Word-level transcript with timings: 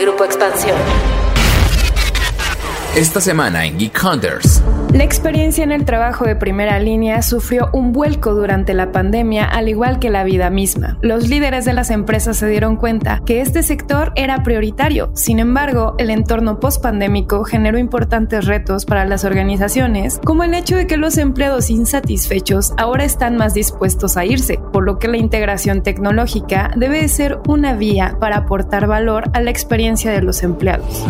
Grupo 0.00 0.24
Expansión. 0.24 0.78
Esta 2.96 3.20
semana 3.20 3.66
en 3.66 3.78
Geek 3.78 4.02
Hunters. 4.02 4.62
La 4.92 5.04
experiencia 5.04 5.62
en 5.62 5.70
el 5.70 5.84
trabajo 5.84 6.24
de 6.24 6.34
primera 6.34 6.80
línea 6.80 7.22
sufrió 7.22 7.70
un 7.72 7.92
vuelco 7.92 8.34
durante 8.34 8.74
la 8.74 8.90
pandemia, 8.90 9.44
al 9.44 9.68
igual 9.68 10.00
que 10.00 10.10
la 10.10 10.24
vida 10.24 10.50
misma. 10.50 10.98
Los 11.00 11.28
líderes 11.28 11.64
de 11.64 11.74
las 11.74 11.90
empresas 11.90 12.38
se 12.38 12.48
dieron 12.48 12.74
cuenta 12.74 13.22
que 13.24 13.40
este 13.40 13.62
sector 13.62 14.12
era 14.16 14.42
prioritario. 14.42 15.12
Sin 15.14 15.38
embargo, 15.38 15.94
el 15.98 16.10
entorno 16.10 16.58
post-pandémico 16.58 17.44
generó 17.44 17.78
importantes 17.78 18.46
retos 18.46 18.84
para 18.84 19.04
las 19.04 19.24
organizaciones, 19.24 20.20
como 20.24 20.42
el 20.42 20.54
hecho 20.54 20.74
de 20.74 20.88
que 20.88 20.96
los 20.96 21.18
empleados 21.18 21.70
insatisfechos 21.70 22.72
ahora 22.76 23.04
están 23.04 23.36
más 23.36 23.54
dispuestos 23.54 24.16
a 24.16 24.24
irse, 24.24 24.58
por 24.72 24.84
lo 24.84 24.98
que 24.98 25.06
la 25.06 25.18
integración 25.18 25.84
tecnológica 25.84 26.72
debe 26.76 27.06
ser 27.06 27.38
una 27.46 27.74
vía 27.74 28.16
para 28.18 28.38
aportar 28.38 28.88
valor 28.88 29.30
a 29.34 29.40
la 29.40 29.50
experiencia 29.50 30.10
de 30.10 30.22
los 30.22 30.42
empleados. 30.42 31.04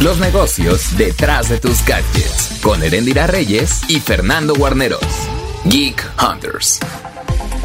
Los 0.00 0.20
negocios 0.20 0.96
detrás 0.96 1.48
de 1.48 1.58
tus 1.58 1.84
gadgets. 1.84 2.60
Con 2.62 2.84
Erendira 2.84 3.26
Reyes 3.26 3.80
y 3.88 3.98
Fernando 3.98 4.54
Guarneros. 4.54 5.02
Geek 5.64 6.00
Hunters. 6.22 6.78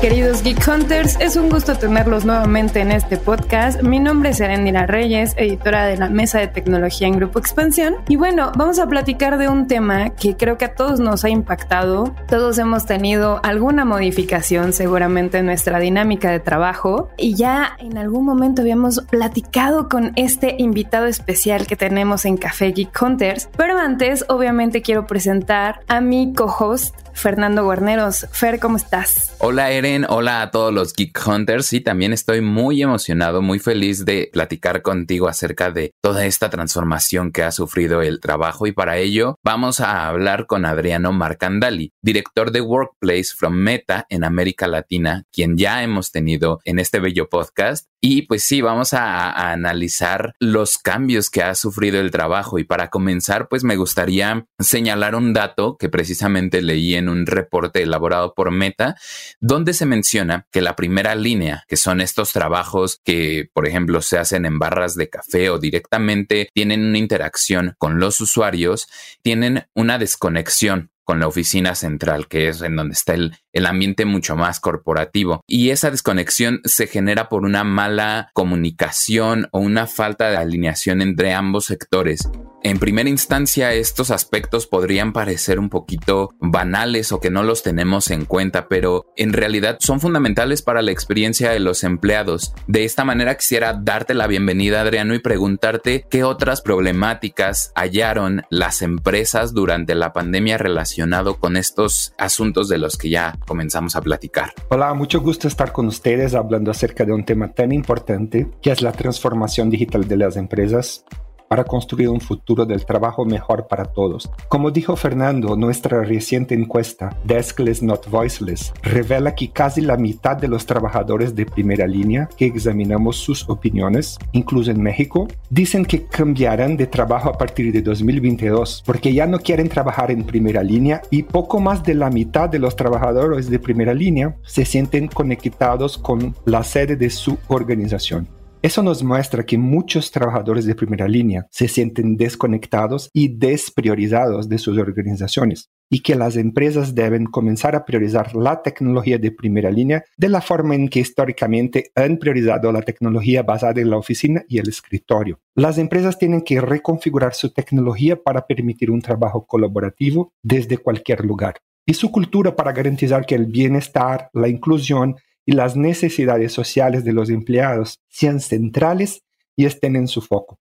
Queridos 0.02 0.44
Geek 0.44 0.68
Hunters, 0.68 1.18
es 1.20 1.36
un 1.36 1.50
gusto 1.50 1.76
tenerlos 1.76 2.26
nuevamente 2.26 2.82
en 2.82 2.92
este 2.92 3.18
podcast. 3.18 3.82
Mi 3.82 4.00
nombre 4.00 4.32
es 4.32 4.40
Erendira 4.40 4.86
Reyes, 4.86 5.34
editora 5.38 5.86
de 5.86 5.98
la 5.98 6.10
Mesa 6.10 6.40
de 6.40 6.48
Tecnología 6.48 7.08
en 7.08 7.16
Grupo 7.16 7.40
Expansión. 7.40 7.96
Y 8.08 8.18
bueno, 8.18 8.52
vamos 8.58 8.80
a 8.80 8.88
platicar 8.88 9.38
de 9.38 9.48
un 9.48 9.68
tema 9.68 10.10
que 10.10 10.36
creo 10.36 10.58
que 10.58 10.66
a 10.66 10.76
todos 10.76 11.00
nos 11.00 11.24
ha 11.24 11.30
impactado. 11.30 12.14
Todos 12.28 12.58
hemos 12.58 12.86
tenido 12.86 13.40
alguna 13.44 13.86
modificación 13.86 14.74
seguramente 14.74 15.38
en 15.38 15.46
nuestra 15.46 15.80
dinámica 15.80 16.32
de 16.32 16.40
trabajo. 16.40 17.10
Y 17.18 17.36
ya 17.36 17.78
en 17.80 17.98
algún 17.98 18.26
momento 18.26 18.62
habíamos 18.62 19.02
platicado 19.10 19.88
con 19.90 20.12
este 20.16 20.56
invitado 20.58 21.06
especial 21.06 21.66
que 21.66 21.76
tenemos 21.76 22.26
en 22.26 22.38
Café 22.38 22.72
Geek 22.72 23.02
Hunters. 23.02 23.50
Pero 23.56 23.78
antes, 23.78 24.26
obviamente, 24.28 24.82
quiero 24.82 25.08
presentar 25.08 25.80
a 25.88 26.02
mi 26.02 26.34
co-host, 26.34 26.96
Fernando 27.14 27.64
Guarneros. 27.64 28.28
Fer, 28.32 28.60
¿cómo 28.60 28.78
estás? 28.78 29.36
Hola 29.40 29.72
Eren, 29.72 30.06
hola 30.10 30.42
a 30.42 30.52
todos 30.52 30.74
los 30.74 30.94
Geek 30.94 31.20
Hunters 31.26 31.74
y 31.74 31.82
también 31.82 32.14
estoy 32.14 32.42
muy 32.42 32.82
emocionado, 32.82 33.42
muy 33.42 33.60
feliz 33.60 34.06
de 34.06 34.30
platicar 34.32 34.82
contigo 34.82 35.28
acerca 35.28 35.72
de 35.72 35.92
toda 36.02 36.26
esta 36.26 36.50
transformación 36.50 37.32
que 37.32 37.44
ha 37.44 37.52
sufrido 37.52 38.02
el 38.02 38.20
trabajo 38.20 38.68
y 38.68 38.72
para 38.72 38.98
ello 38.98 39.38
vamos 39.44 39.80
a 39.80 40.08
hablar 40.08 40.48
con 40.48 40.66
Adriano 40.66 41.12
Marcandali, 41.12 41.92
director 42.02 42.52
de 42.52 42.62
Workplace 42.62 43.34
from 43.36 43.54
Meta 43.54 44.06
en 44.10 44.24
América 44.24 44.68
Latina, 44.68 45.24
quien 45.32 45.58
ya 45.58 45.84
hemos 45.84 46.12
tenido 46.12 46.60
en 46.66 46.80
este 46.80 47.00
bello 47.00 47.30
podcast 47.30 47.88
y 48.06 48.24
pues 48.24 48.44
sí, 48.44 48.60
vamos 48.60 48.94
a, 48.94 49.54
analizar 49.54 50.36
los 50.38 50.78
cambios 50.78 51.30
que 51.30 51.42
ha 51.42 51.56
sufrido 51.56 52.02
el 52.02 52.12
trabajo. 52.12 52.60
Y 52.60 52.66
para 52.66 52.90
comenzar 52.90 53.48
pues 53.48 53.64
me 53.64 53.78
gustaría 53.78 54.46
señalar 54.60 55.16
un 55.16 55.32
dato 55.32 55.78
que 55.78 55.88
precisamente 55.88 56.62
leí 56.62 56.96
en 56.96 57.08
un 57.08 57.26
reporte 57.26 57.82
elaborado 57.82 58.34
por 58.34 58.52
Meta, 58.52 58.98
donde 59.40 59.74
se 59.74 59.86
menciona 59.86 60.48
que 60.52 60.60
la 60.60 60.76
primera 60.76 61.16
línea, 61.16 61.64
que 61.70 61.78
son 61.78 62.02
estos 62.02 62.34
trabajos 62.34 63.00
que, 63.06 63.50
por 63.54 63.70
ejemplo, 63.70 64.02
se 64.02 64.18
hacen 64.18 64.46
en 64.46 64.60
barras 64.60 64.96
de 64.96 65.10
café 65.10 65.50
o 65.50 65.58
directamente 65.58 66.50
tienen 66.54 66.84
una 66.84 66.98
interacción 66.98 67.76
con 67.78 68.02
los 68.02 68.20
usuarios, 68.20 68.90
tienen 69.22 69.68
una 69.74 69.98
desconexión 69.98 70.92
con 71.06 71.22
la 71.22 71.28
oficina 71.28 71.76
central, 71.76 72.28
que 72.28 72.50
es 72.50 72.62
en 72.62 72.76
donde 72.76 72.94
está 72.94 73.14
el, 73.14 73.38
el, 73.54 73.66
ambiente 73.66 74.06
mucho 74.06 74.36
más 74.36 74.60
corporativo. 74.60 75.42
Y 75.48 75.70
esa 75.70 75.92
desconexión 75.92 76.62
se 76.66 76.88
genera 76.88 77.30
por 77.30 77.44
una 77.44 77.64
mala 77.64 78.30
comunicación 78.34 79.48
o 79.52 79.60
una 79.60 79.88
falta 79.88 80.30
de 80.30 80.38
alineación 80.38 81.02
entre 81.02 81.34
ambos 81.34 81.66
sectores. 81.66 82.30
En 82.66 82.80
primera 82.80 83.10
instancia, 83.10 83.74
estos 83.74 84.10
aspectos 84.10 84.68
podrían 84.68 85.12
parecer 85.12 85.60
un 85.60 85.70
poquito 85.70 86.30
banales 86.40 87.12
o 87.12 87.20
que 87.20 87.30
no 87.30 87.44
los 87.44 87.62
tenemos 87.62 88.10
en 88.10 88.24
cuenta, 88.24 88.70
pero 88.70 89.12
en 89.18 89.34
realidad 89.34 89.78
son 89.82 90.00
fundamentales 90.00 90.62
para 90.62 90.82
la 90.82 90.92
experiencia 90.92 91.52
de 91.52 91.60
los 91.60 91.84
empleados. 91.84 92.54
De 92.68 92.86
esta 92.86 93.04
manera 93.04 93.36
quisiera 93.36 93.74
darte 93.74 94.14
la 94.14 94.28
bienvenida, 94.28 94.80
Adriano, 94.80 95.14
y 95.14 95.20
preguntarte 95.20 96.06
qué 96.10 96.24
otras 96.24 96.62
problemáticas 96.62 97.74
hallaron 97.76 98.44
las 98.50 98.82
empresas 98.82 99.54
durante 99.54 99.94
la 99.94 100.14
pandemia 100.14 100.58
relacionado 100.58 101.40
con 101.40 101.58
estos 101.58 102.14
asuntos 102.18 102.70
de 102.70 102.78
los 102.78 102.96
que 102.96 103.10
ya 103.10 103.38
comenzamos 103.48 103.96
a 103.96 104.02
platicar. 104.02 104.54
Hola, 104.70 104.94
mucho 104.94 105.22
gusto 105.22 105.48
estar 105.48 105.72
con 105.72 105.88
ustedes 105.88 106.34
hablando 106.34 106.72
acerca 106.72 107.06
de 107.06 107.14
un 107.14 107.26
tema 107.26 107.54
tan 107.54 107.72
importante 107.72 108.50
que 108.62 108.72
es 108.72 108.82
la 108.82 108.92
transformación 108.92 109.70
digital 109.70 110.08
de 110.08 110.18
las 110.18 110.38
empresas 110.38 111.06
para 111.48 111.64
construir 111.64 112.10
un 112.10 112.22
futuro 112.22 112.66
del 112.66 112.86
trabajo 112.86 113.26
mejor 113.26 113.68
para 113.68 113.86
todos. 113.86 114.30
Como 114.48 114.72
dijo 114.72 114.96
Fernando, 114.96 115.56
nuestra 115.56 116.04
reciente 116.04 116.56
encuesta, 116.56 117.18
Deskless 117.24 117.84
Not 117.84 118.10
Voiceless, 118.10 118.74
revela 118.82 119.36
que 119.36 119.52
casi 119.52 119.82
la 119.82 119.98
mitad 119.98 120.38
de 120.38 120.48
los 120.48 120.66
trabajadores 120.66 121.36
de 121.36 121.46
primera 121.46 121.88
línea 121.88 122.30
que 122.38 122.46
examinamos 122.46 123.18
sus 123.18 123.48
opiniones, 123.50 124.18
incluso 124.32 124.72
en 124.72 124.82
México, 124.82 125.28
dicen 125.50 125.86
que 125.86 126.06
cambiarán 126.06 126.78
de 126.78 126.88
trabajo 126.88 127.30
a 127.30 127.38
partir 127.38 127.72
de 127.72 127.82
2022 127.82 128.84
porque 128.86 129.14
ya 129.14 129.28
no 129.28 129.40
quieren 129.40 129.70
trabajar 129.70 130.12
en 130.12 130.24
primera 130.24 130.64
línea 130.64 131.02
y 131.10 131.24
poco 131.24 131.60
más 131.60 131.84
de 131.84 131.94
la 131.94 132.10
mitad 132.10 132.50
de 132.50 132.60
los 132.60 132.76
trabajadores 132.76 133.50
de 133.50 133.60
primera 133.60 133.94
línea 133.94 134.36
se 134.44 134.66
sienten 134.66 135.08
conectados 135.08 135.98
con 135.98 136.36
la 136.46 136.64
sede 136.64 136.96
de 136.96 137.10
su 137.10 137.38
organización. 137.48 138.28
Eso 138.64 138.82
nos 138.82 139.04
muestra 139.04 139.46
que 139.46 139.58
muchos 139.58 140.10
trabajadores 140.10 140.66
de 140.66 140.74
primera 140.74 141.06
línea 141.06 141.46
se 141.52 141.68
sienten 141.68 142.16
desconectados 142.16 143.10
y 143.12 143.28
despriorizados 143.28 144.48
de 144.48 144.58
sus 144.58 144.78
organizaciones 144.78 145.70
y 145.90 146.00
que 146.00 146.16
las 146.16 146.38
empresas 146.38 146.96
deben 146.96 147.26
comenzar 147.26 147.76
a 147.76 147.84
priorizar 147.84 148.34
la 148.34 148.62
tecnología 148.62 149.18
de 149.18 149.32
primera 149.32 149.70
línea 149.70 150.06
de 150.16 150.30
la 150.30 150.40
forma 150.40 150.76
en 150.76 150.88
que 150.88 151.02
históricamente 151.02 151.92
han 151.94 152.16
priorizado 152.16 152.72
la 152.72 152.84
tecnología 152.84 153.44
basada 153.44 153.82
en 153.82 153.90
la 153.90 153.98
oficina 153.98 154.46
y 154.48 154.60
el 154.60 154.70
escritorio. 154.70 155.42
Las 155.56 155.78
empresas 155.78 156.18
tienen 156.18 156.42
que 156.42 156.62
reconfigurar 156.62 157.34
su 157.34 157.52
tecnología 157.52 158.16
para 158.16 158.48
permitir 158.48 158.92
un 158.92 159.02
trabajo 159.02 159.46
colaborativo 159.46 160.32
desde 160.42 160.78
cualquier 160.78 161.26
lugar 161.26 161.56
y 161.86 161.96
su 161.96 162.14
cultura 162.14 162.56
para 162.56 162.72
garantizar 162.72 163.26
que 163.26 163.36
el 163.36 163.48
bienestar, 163.48 164.30
la 164.32 164.48
inclusión 164.48 165.18
y 165.46 165.54
las 165.54 165.76
necesidades 165.76 166.54
sociales 166.54 167.04
de 167.04 167.14
los 167.14 167.30
empleados 167.30 168.00
sean 168.10 168.40
centrales 168.40 169.24
y 169.56 169.66
estén 169.66 169.96
en 169.96 170.08
su 170.08 170.22
foco. 170.22 170.60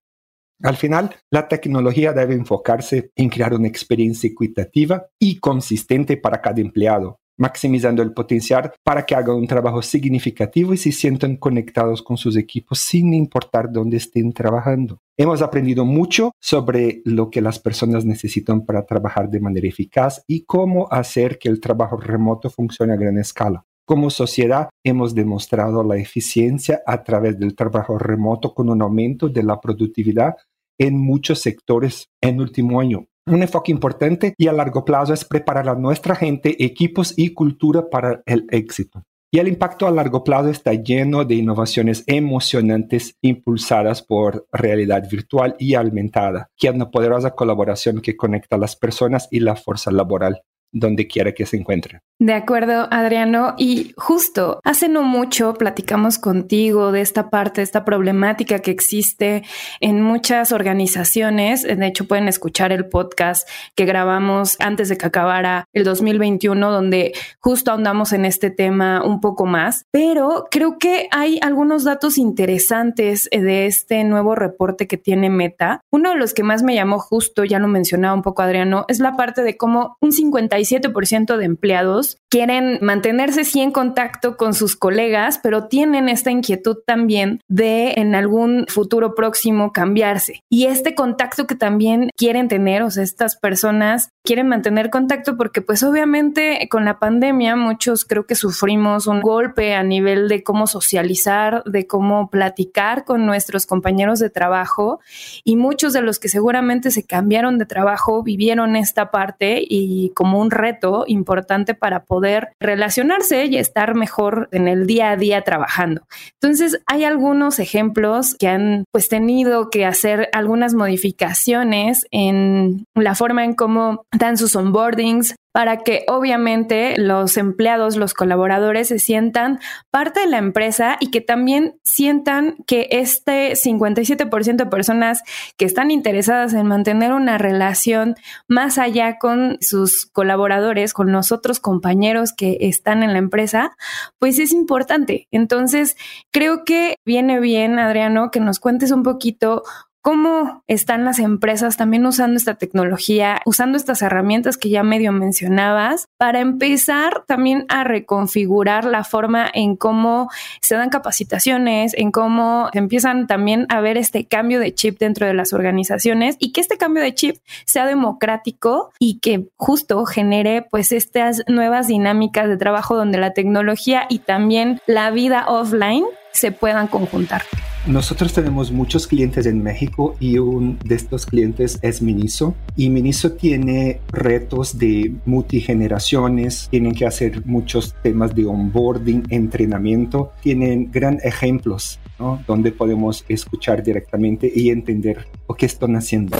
Al 0.62 0.76
final, 0.76 1.16
la 1.30 1.48
tecnología 1.48 2.12
debe 2.12 2.34
enfocarse 2.34 3.10
en 3.16 3.28
crear 3.28 3.52
una 3.52 3.66
experiencia 3.66 4.28
equitativa 4.28 5.06
y 5.18 5.40
consistente 5.40 6.16
para 6.16 6.40
cada 6.40 6.60
empleado, 6.60 7.18
maximizando 7.36 8.00
el 8.00 8.12
potencial 8.12 8.72
para 8.84 9.04
que 9.04 9.16
hagan 9.16 9.34
un 9.34 9.48
trabajo 9.48 9.82
significativo 9.82 10.72
y 10.72 10.76
se 10.76 10.92
sientan 10.92 11.36
conectados 11.36 12.00
con 12.00 12.16
sus 12.16 12.36
equipos 12.36 12.78
sin 12.78 13.12
importar 13.12 13.72
dónde 13.72 13.96
estén 13.96 14.32
trabajando. 14.32 15.00
Hemos 15.16 15.42
aprendido 15.42 15.84
mucho 15.84 16.30
sobre 16.40 17.02
lo 17.04 17.28
que 17.28 17.40
las 17.40 17.58
personas 17.58 18.04
necesitan 18.04 18.64
para 18.64 18.86
trabajar 18.86 19.28
de 19.30 19.40
manera 19.40 19.66
eficaz 19.66 20.22
y 20.28 20.44
cómo 20.44 20.86
hacer 20.92 21.38
que 21.40 21.48
el 21.48 21.60
trabajo 21.60 21.96
remoto 21.96 22.50
funcione 22.50 22.92
a 22.92 22.96
gran 22.96 23.18
escala. 23.18 23.64
Como 23.92 24.08
sociedad 24.08 24.70
hemos 24.82 25.14
demostrado 25.14 25.84
la 25.84 25.98
eficiencia 25.98 26.80
a 26.86 27.02
través 27.04 27.38
del 27.38 27.54
trabajo 27.54 27.98
remoto 27.98 28.54
con 28.54 28.70
un 28.70 28.80
aumento 28.80 29.28
de 29.28 29.42
la 29.42 29.60
productividad 29.60 30.34
en 30.78 30.98
muchos 30.98 31.40
sectores 31.40 32.08
en 32.22 32.40
último 32.40 32.80
año. 32.80 33.04
Un 33.26 33.42
enfoque 33.42 33.70
importante 33.70 34.32
y 34.38 34.46
a 34.46 34.54
largo 34.54 34.82
plazo 34.86 35.12
es 35.12 35.26
preparar 35.26 35.68
a 35.68 35.74
nuestra 35.74 36.14
gente, 36.14 36.64
equipos 36.64 37.12
y 37.18 37.34
cultura 37.34 37.90
para 37.90 38.22
el 38.24 38.46
éxito. 38.48 39.02
Y 39.30 39.40
el 39.40 39.48
impacto 39.48 39.86
a 39.86 39.90
largo 39.90 40.24
plazo 40.24 40.48
está 40.48 40.72
lleno 40.72 41.26
de 41.26 41.34
innovaciones 41.34 42.02
emocionantes 42.06 43.18
impulsadas 43.20 44.00
por 44.00 44.46
realidad 44.52 45.06
virtual 45.10 45.54
y 45.58 45.74
aumentada, 45.74 46.48
que 46.56 46.68
es 46.68 46.74
una 46.74 46.90
poderosa 46.90 47.32
colaboración 47.32 48.00
que 48.00 48.16
conecta 48.16 48.56
a 48.56 48.58
las 48.58 48.74
personas 48.74 49.28
y 49.30 49.40
la 49.40 49.54
fuerza 49.54 49.92
laboral 49.92 50.44
donde 50.72 51.06
quiera 51.06 51.32
que 51.32 51.46
se 51.46 51.56
encuentre. 51.56 52.00
De 52.18 52.34
acuerdo, 52.34 52.86
Adriano. 52.92 53.54
Y 53.58 53.94
justo 53.96 54.60
hace 54.62 54.88
no 54.88 55.02
mucho 55.02 55.54
platicamos 55.54 56.18
contigo 56.18 56.92
de 56.92 57.00
esta 57.00 57.30
parte, 57.30 57.62
esta 57.62 57.84
problemática 57.84 58.60
que 58.60 58.70
existe 58.70 59.42
en 59.80 60.00
muchas 60.02 60.52
organizaciones. 60.52 61.64
De 61.64 61.84
hecho, 61.84 62.06
pueden 62.06 62.28
escuchar 62.28 62.70
el 62.70 62.88
podcast 62.88 63.48
que 63.74 63.86
grabamos 63.86 64.56
antes 64.60 64.88
de 64.88 64.96
que 64.96 65.06
acabara 65.06 65.64
el 65.72 65.82
2021, 65.82 66.70
donde 66.70 67.12
justo 67.40 67.72
ahondamos 67.72 68.12
en 68.12 68.24
este 68.24 68.50
tema 68.50 69.04
un 69.04 69.20
poco 69.20 69.44
más. 69.44 69.84
Pero 69.90 70.46
creo 70.48 70.78
que 70.78 71.08
hay 71.10 71.40
algunos 71.42 71.82
datos 71.82 72.18
interesantes 72.18 73.28
de 73.32 73.66
este 73.66 74.04
nuevo 74.04 74.36
reporte 74.36 74.86
que 74.86 74.96
tiene 74.96 75.28
Meta. 75.28 75.80
Uno 75.90 76.10
de 76.10 76.16
los 76.16 76.34
que 76.34 76.44
más 76.44 76.62
me 76.62 76.76
llamó 76.76 77.00
justo, 77.00 77.42
ya 77.44 77.58
lo 77.58 77.66
mencionaba 77.66 78.14
un 78.14 78.22
poco 78.22 78.42
Adriano, 78.42 78.84
es 78.86 79.00
la 79.00 79.16
parte 79.16 79.42
de 79.42 79.56
cómo 79.56 79.96
un 80.00 80.12
50 80.12 80.61
57% 80.64 81.36
de 81.36 81.44
empleados 81.44 82.16
quieren 82.30 82.78
mantenerse 82.80 83.44
sí 83.44 83.60
en 83.60 83.72
contacto 83.72 84.36
con 84.36 84.54
sus 84.54 84.76
colegas, 84.76 85.38
pero 85.42 85.68
tienen 85.68 86.08
esta 86.08 86.30
inquietud 86.30 86.78
también 86.86 87.40
de 87.48 87.94
en 87.96 88.14
algún 88.14 88.64
futuro 88.68 89.14
próximo 89.14 89.72
cambiarse. 89.72 90.40
Y 90.50 90.66
este 90.66 90.94
contacto 90.94 91.46
que 91.46 91.54
también 91.54 92.10
quieren 92.16 92.48
tener, 92.48 92.82
o 92.82 92.90
sea, 92.90 93.02
estas 93.02 93.36
personas 93.36 94.08
quieren 94.24 94.48
mantener 94.48 94.90
contacto 94.90 95.36
porque 95.36 95.62
pues 95.62 95.82
obviamente 95.82 96.68
con 96.70 96.84
la 96.84 96.98
pandemia 96.98 97.56
muchos 97.56 98.04
creo 98.04 98.26
que 98.26 98.34
sufrimos 98.34 99.06
un 99.06 99.20
golpe 99.20 99.74
a 99.74 99.82
nivel 99.82 100.28
de 100.28 100.42
cómo 100.42 100.66
socializar, 100.66 101.64
de 101.64 101.86
cómo 101.86 102.30
platicar 102.30 103.04
con 103.04 103.26
nuestros 103.26 103.66
compañeros 103.66 104.18
de 104.18 104.30
trabajo 104.30 105.00
y 105.44 105.56
muchos 105.56 105.92
de 105.92 106.02
los 106.02 106.18
que 106.18 106.28
seguramente 106.28 106.90
se 106.90 107.04
cambiaron 107.04 107.58
de 107.58 107.66
trabajo 107.66 108.22
vivieron 108.22 108.76
esta 108.76 109.10
parte 109.10 109.62
y 109.62 110.10
como 110.14 110.40
un 110.40 110.50
reto 110.50 111.04
importante 111.06 111.74
para 111.74 112.04
poder 112.04 112.50
relacionarse 112.60 113.46
y 113.46 113.56
estar 113.56 113.94
mejor 113.94 114.48
en 114.52 114.68
el 114.68 114.86
día 114.86 115.10
a 115.10 115.16
día 115.16 115.42
trabajando. 115.42 116.02
Entonces, 116.40 116.80
hay 116.86 117.04
algunos 117.04 117.58
ejemplos 117.58 118.36
que 118.38 118.48
han 118.48 118.84
pues 118.90 119.08
tenido 119.08 119.70
que 119.70 119.84
hacer 119.84 120.28
algunas 120.32 120.74
modificaciones 120.74 122.06
en 122.10 122.86
la 122.94 123.14
forma 123.14 123.44
en 123.44 123.54
cómo 123.54 124.04
dan 124.12 124.36
sus 124.36 124.54
onboardings, 124.56 125.34
para 125.52 125.78
que 125.78 126.04
obviamente 126.08 126.98
los 126.98 127.36
empleados, 127.36 127.96
los 127.96 128.14
colaboradores 128.14 128.88
se 128.88 128.98
sientan 128.98 129.60
parte 129.90 130.20
de 130.20 130.26
la 130.26 130.38
empresa 130.38 130.96
y 130.98 131.10
que 131.10 131.20
también 131.20 131.78
sientan 131.84 132.56
que 132.66 132.88
este 132.90 133.52
57% 133.52 134.56
de 134.56 134.66
personas 134.66 135.22
que 135.58 135.66
están 135.66 135.90
interesadas 135.90 136.54
en 136.54 136.66
mantener 136.66 137.12
una 137.12 137.36
relación 137.36 138.16
más 138.48 138.78
allá 138.78 139.18
con 139.18 139.58
sus 139.60 140.06
colaboradores, 140.06 140.94
con 140.94 141.12
los 141.12 141.32
otros 141.32 141.60
compañeros 141.60 142.32
que 142.32 142.56
están 142.62 143.02
en 143.02 143.12
la 143.12 143.18
empresa, 143.18 143.76
pues 144.18 144.38
es 144.38 144.52
importante. 144.52 145.28
Entonces, 145.30 145.96
creo 146.30 146.64
que 146.64 146.96
viene 147.04 147.40
bien, 147.40 147.78
Adriano, 147.78 148.30
que 148.30 148.40
nos 148.40 148.58
cuentes 148.58 148.90
un 148.90 149.02
poquito 149.02 149.64
¿Cómo 150.04 150.64
están 150.66 151.04
las 151.04 151.20
empresas 151.20 151.76
también 151.76 152.04
usando 152.06 152.36
esta 152.36 152.56
tecnología, 152.56 153.40
usando 153.46 153.78
estas 153.78 154.02
herramientas 154.02 154.56
que 154.56 154.68
ya 154.68 154.82
medio 154.82 155.12
mencionabas, 155.12 156.08
para 156.18 156.40
empezar 156.40 157.22
también 157.28 157.66
a 157.68 157.84
reconfigurar 157.84 158.84
la 158.84 159.04
forma 159.04 159.48
en 159.54 159.76
cómo 159.76 160.28
se 160.60 160.74
dan 160.74 160.90
capacitaciones, 160.90 161.94
en 161.96 162.10
cómo 162.10 162.68
empiezan 162.72 163.28
también 163.28 163.64
a 163.68 163.80
ver 163.80 163.96
este 163.96 164.26
cambio 164.26 164.58
de 164.58 164.74
chip 164.74 164.98
dentro 164.98 165.28
de 165.28 165.34
las 165.34 165.52
organizaciones 165.52 166.34
y 166.40 166.50
que 166.50 166.62
este 166.62 166.78
cambio 166.78 167.00
de 167.04 167.14
chip 167.14 167.36
sea 167.64 167.86
democrático 167.86 168.90
y 168.98 169.20
que 169.20 169.50
justo 169.56 170.04
genere 170.04 170.66
pues 170.68 170.90
estas 170.90 171.44
nuevas 171.46 171.86
dinámicas 171.86 172.48
de 172.48 172.56
trabajo 172.56 172.96
donde 172.96 173.18
la 173.18 173.34
tecnología 173.34 174.06
y 174.08 174.18
también 174.18 174.80
la 174.88 175.12
vida 175.12 175.44
offline 175.46 176.06
se 176.32 176.50
puedan 176.50 176.88
conjuntar? 176.88 177.42
Nosotros 177.86 178.32
tenemos 178.32 178.70
muchos 178.70 179.08
clientes 179.08 179.44
en 179.44 179.60
México 179.60 180.14
y 180.20 180.38
uno 180.38 180.76
de 180.84 180.94
estos 180.94 181.26
clientes 181.26 181.80
es 181.82 182.00
Miniso. 182.00 182.54
Y 182.76 182.90
Miniso 182.90 183.32
tiene 183.32 184.00
retos 184.12 184.78
de 184.78 185.12
multigeneraciones, 185.26 186.68
tienen 186.70 186.94
que 186.94 187.06
hacer 187.06 187.44
muchos 187.44 187.96
temas 188.00 188.36
de 188.36 188.46
onboarding, 188.46 189.24
entrenamiento, 189.30 190.32
tienen 190.42 190.92
gran 190.92 191.18
ejemplos 191.24 191.98
donde 192.46 192.70
podemos 192.70 193.24
escuchar 193.28 193.82
directamente 193.82 194.50
y 194.54 194.70
entender 194.70 195.26
lo 195.48 195.56
que 195.56 195.66
están 195.66 195.96
haciendo. 195.96 196.38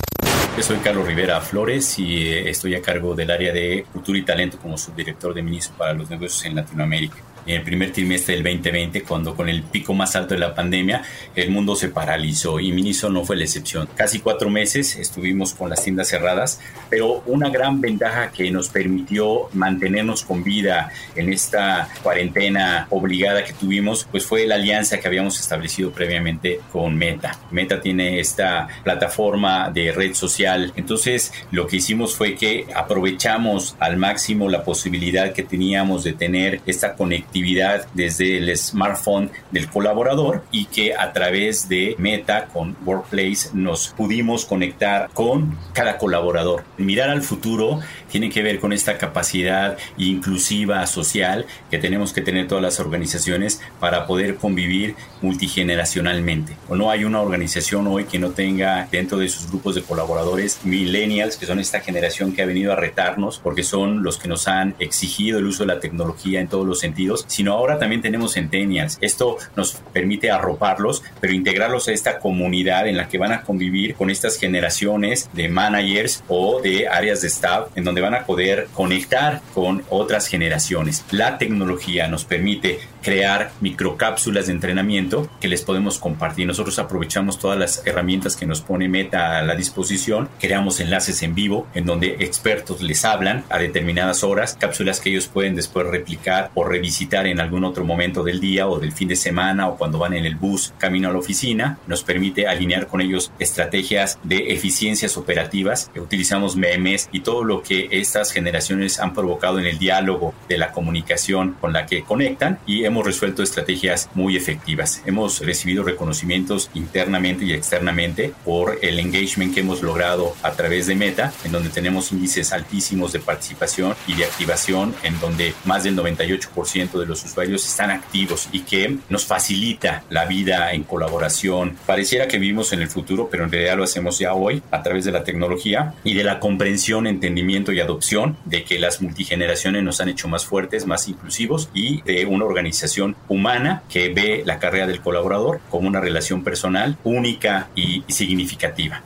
Yo 0.56 0.62
soy 0.62 0.77
Carlos 0.77 1.09
Rivera 1.09 1.41
Flores 1.41 1.99
y 1.99 2.19
eh, 2.19 2.50
estoy 2.50 2.77
a 2.77 2.83
cargo 2.83 3.17
del 3.17 3.33
área 3.33 3.53
de 3.53 3.85
cultura 3.93 4.17
y 4.17 4.23
talento 4.23 4.59
como 4.59 4.79
subdirector 4.79 5.35
de 5.35 5.43
Miniso 5.43 5.73
para 5.77 5.93
los 5.93 6.09
negocios 6.09 6.44
en 6.44 6.55
Latinoamérica 6.55 7.17
en 7.47 7.56
el 7.56 7.62
primer 7.62 7.93
trimestre 7.93 8.35
del 8.35 8.43
2020, 8.43 9.03
cuando 9.03 9.35
con 9.35 9.49
el 9.49 9.62
pico 9.62 9.94
más 9.94 10.15
alto 10.17 10.35
de 10.35 10.41
la 10.41 10.55
pandemia, 10.55 11.03
el 11.35 11.50
mundo 11.50 11.77
se 11.77 11.89
paralizó 11.89 12.61
y 12.61 12.73
Miniso 12.73 13.09
no 13.09 13.25
fue 13.25 13.37
la 13.37 13.44
excepción. 13.44 13.89
Casi 13.94 14.21
cuatro 14.21 14.50
meses 14.50 14.97
estuvimos 14.97 15.55
con 15.55 15.71
las 15.71 15.83
tiendas 15.83 16.09
cerradas, 16.09 16.61
pero 16.91 17.23
una 17.27 17.49
gran 17.49 17.81
ventaja 17.81 18.31
que 18.31 18.50
nos 18.50 18.69
permitió 18.69 19.49
mantenernos 19.55 20.25
con 20.25 20.44
vida 20.44 20.91
en 21.17 21.33
esta 21.33 21.89
cuarentena 22.03 22.87
obligada 22.91 23.44
que 23.44 23.53
tuvimos, 23.53 24.06
pues 24.11 24.27
fue 24.27 24.47
la 24.47 24.56
alianza 24.56 24.99
que 24.99 25.09
habíamos 25.09 25.41
establecido 25.41 25.91
previamente 25.91 26.61
con 26.71 26.97
Meta. 26.97 27.39
Meta 27.50 27.81
tiene 27.81 28.21
esta 28.21 28.69
plataforma 28.85 29.71
de 29.71 29.93
red 29.93 30.15
social, 30.15 30.73
entonces 30.77 31.33
lo 31.50 31.67
que 31.67 31.77
hicimos 31.77 32.15
fue 32.15 32.35
que 32.35 32.67
aprovechamos 32.75 33.77
al 33.79 33.97
máximo 33.97 34.49
la 34.49 34.65
posibilidad 34.65 35.33
que 35.33 35.43
teníamos 35.43 36.05
de 36.05 36.12
tener 36.12 36.61
esta 36.67 36.94
conexión 36.94 37.31
actividad 37.32 37.87
desde 37.94 38.37
el 38.37 38.55
smartphone 38.58 39.31
del 39.50 39.67
colaborador 39.70 40.44
y 40.52 40.67
que 40.67 40.94
a 40.94 41.14
través 41.14 41.67
de 41.67 41.96
Meta 41.99 42.49
con 42.52 42.76
Workplace 42.84 43.49
nos 43.55 43.88
pudimos 43.88 44.44
conectar 44.44 45.08
con 45.14 45.56
cada 45.73 45.96
colaborador. 45.96 46.64
Mirar 46.76 47.08
al 47.08 47.23
futuro 47.23 47.81
tiene 48.12 48.31
que 48.31 48.43
ver 48.43 48.61
con 48.61 48.73
esta 48.73 48.97
capacidad 48.97 49.76
inclusiva 49.97 50.87
social 50.87 51.47
que 51.70 51.79
tenemos 51.79 52.12
que 52.12 52.20
tener 52.20 52.47
todas 52.47 52.62
las 52.62 52.79
organizaciones 52.79 53.61
para 53.81 54.06
poder 54.06 54.37
convivir 54.37 54.94
multigeneracionalmente. 55.20 56.56
O 56.69 56.76
no 56.76 56.91
hay 56.91 57.05
una 57.05 57.20
organización 57.20 57.88
hoy 57.88 58.05
que 58.05 58.20
no 58.20 58.31
tenga 58.31 58.87
dentro 58.93 59.19
de 59.19 59.29
sus 59.29 59.49
grupos 59.49 59.75
de 59.75 59.82
colaboradores 59.82 60.61
millennials, 60.62 61.37
que 61.37 61.47
son 61.47 61.59
esta 61.59 61.81
generación 61.81 62.32
que 62.32 62.43
ha 62.43 62.47
venido 62.47 62.73
a 62.73 62.76
retarnos 62.76 63.41
porque 63.41 63.64
son 63.64 64.05
los 64.05 64.19
que 64.19 64.29
nos 64.29 64.47
han 64.47 64.76
exigido 64.79 65.41
el 65.41 65.47
uso 65.47 65.65
de 65.65 65.75
la 65.75 65.81
tecnología 65.81 66.41
en 66.41 66.47
todos 66.47 66.67
los 66.67 66.79
sentidos 66.79 66.93
sino 67.26 67.53
ahora 67.53 67.79
también 67.79 68.03
tenemos 68.03 68.35
centennials. 68.35 68.99
Esto 69.00 69.38
nos 69.56 69.75
permite 69.93 70.31
arroparlos, 70.31 71.03
pero 71.20 71.32
integrarlos 71.32 71.88
a 71.88 71.93
esta 71.93 72.19
comunidad 72.19 72.87
en 72.87 72.99
la 72.99 73.08
que 73.08 73.19
van 73.19 73.32
a 73.32 73.43
convivir 73.43 73.94
con 73.94 74.11
estas 74.11 74.38
generaciones 74.38 75.31
de 75.32 75.49
managers 75.49 76.23
o 76.29 76.61
de 76.61 76.88
áreas 76.88 77.23
de 77.23 77.29
staff 77.29 77.69
en 77.75 77.85
donde 77.85 78.01
van 78.02 78.14
a 78.14 78.26
poder 78.26 78.69
conectar 78.75 79.40
con 79.54 79.82
otras 79.88 80.26
generaciones. 80.26 81.04
La 81.10 81.38
tecnología 81.38 82.08
nos 82.08 82.25
permite 82.25 82.81
crear 83.02 83.52
microcápsulas 83.60 84.46
de 84.46 84.52
entrenamiento 84.52 85.28
que 85.40 85.49
les 85.49 85.62
podemos 85.62 85.99
compartir. 85.99 86.46
Nosotros 86.46 86.78
aprovechamos 86.78 87.38
todas 87.38 87.58
las 87.58 87.87
herramientas 87.87 88.37
que 88.37 88.46
nos 88.46 88.60
pone 88.60 88.88
Meta 88.88 89.38
a 89.38 89.43
la 89.43 89.54
disposición, 89.54 90.28
creamos 90.40 90.81
enlaces 90.81 91.22
en 91.22 91.34
vivo 91.34 91.66
en 91.75 91.87
donde 91.87 92.16
expertos 92.20 92.82
les 92.82 93.04
hablan 93.04 93.44
a 93.50 93.58
determinadas 93.58 94.22
horas, 94.25 94.56
cápsulas 94.58 95.00
que 95.00 95.10
ellos 95.10 95.26
pueden 95.26 95.54
después 95.54 95.87
replicar 95.87 96.50
o 96.54 96.64
revisitar 96.64 97.26
en 97.26 97.40
algún 97.40 97.64
otro 97.64 97.84
momento 97.84 98.22
del 98.22 98.41
día 98.41 98.69
o 98.69 98.79
del 98.79 98.93
fin 98.93 99.08
de 99.08 99.17
semana 99.17 99.69
o 99.69 99.77
cuando 99.77 99.98
van 99.98 100.15
en 100.15 100.24
el 100.24 100.36
bus 100.36 100.72
camino 100.79 101.08
a 101.08 101.12
la 101.12 101.19
oficina. 101.19 101.79
Nos 101.86 102.03
permite 102.05 102.46
alinear 102.46 102.86
con 102.86 103.00
ellos 103.00 103.32
estrategias 103.38 104.19
de 104.22 104.53
eficiencias 104.53 105.17
operativas. 105.17 105.91
Utilizamos 105.96 106.56
memes 106.56 107.08
y 107.12 107.20
todo 107.20 107.44
lo 107.44 107.62
que 107.62 107.88
estas 107.91 108.32
generaciones 108.32 109.00
han 109.00 109.15
provocado 109.15 109.58
en 109.58 109.67
el 109.67 109.79
diálogo 109.79 110.34
de 110.48 110.58
la 110.58 110.72
comunicación 110.72 111.56
con 111.60 111.72
la 111.72 111.86
que 111.86 112.03
conectan 112.03 112.58
y 112.67 112.84
hemos 112.84 112.92
resuelto 113.01 113.43
estrategias 113.43 114.08
muy 114.15 114.37
efectivas. 114.37 115.03
Hemos 115.06 115.41
recibido 115.41 115.84
reconocimientos 115.84 116.70
internamente 116.75 117.44
y 117.44 117.53
externamente 117.53 118.32
por 118.44 118.79
el 118.82 118.99
engagement 118.99 119.55
que 119.55 119.61
hemos 119.61 119.82
logrado 119.82 120.34
a 120.43 120.53
través 120.53 120.87
de 120.87 120.94
Meta, 120.94 121.32
en 121.44 121.53
donde 121.53 121.70
tenemos 121.70 122.11
índices 122.13 122.53
altísimos 122.53 123.13
de 123.13 123.20
participación 123.20 123.94
y 124.06 124.15
de 124.15 124.25
activación, 124.25 124.94
en 125.03 125.19
donde 125.20 125.55
más 125.65 125.84
del 125.84 125.96
98% 125.96 126.99
de 126.99 127.03
de 127.03 127.06
los 127.06 127.25
usuarios 127.25 127.67
están 127.67 127.91
activos 127.91 128.49
y 128.53 128.61
que 128.61 128.96
nos 129.08 129.27
facilita 129.27 130.05
la 130.08 130.25
vida 130.25 130.72
en 130.72 130.84
colaboración. 130.84 131.77
Pareciera 131.87 132.29
que 132.29 132.39
vivimos 132.39 132.72
en 132.72 132.81
el 132.81 132.89
futuro, 132.89 133.29
pero 133.31 133.44
en 133.44 133.53
realidad 133.53 133.77
lo 133.77 133.84
hacemos 133.84 134.19
ya 134.19 134.34
hoy 134.34 134.63
a 134.70 134.82
través 134.82 135.05
de 135.05 135.13
la 135.13 135.25
tecnología 135.25 135.94
y 136.05 136.15
de 136.15 136.25
la 136.25 136.41
comprensión, 136.41 137.06
entendimiento 137.06 137.72
y 137.72 137.81
adopción 137.81 138.37
de 138.44 138.65
que 138.65 138.79
las 138.79 139.03
multigeneraciones 139.03 139.82
nos 139.82 140.01
han 140.01 140.08
hecho 140.08 140.29
más 140.29 140.46
fuertes, 140.46 140.87
más 140.87 141.08
inclusivos 141.08 141.69
y 141.75 142.03
de 142.03 142.25
una 142.27 142.44
organización 142.44 142.81
humana 143.29 143.82
que 143.89 144.08
ve 144.08 144.43
la 144.44 144.58
carrera 144.58 144.86
del 144.86 145.01
colaborador 145.01 145.60
como 145.70 145.89
una 145.89 146.01
relación 146.01 146.43
personal 146.43 146.96
única 147.05 147.70
y 147.74 148.03
significativa. 148.08 149.03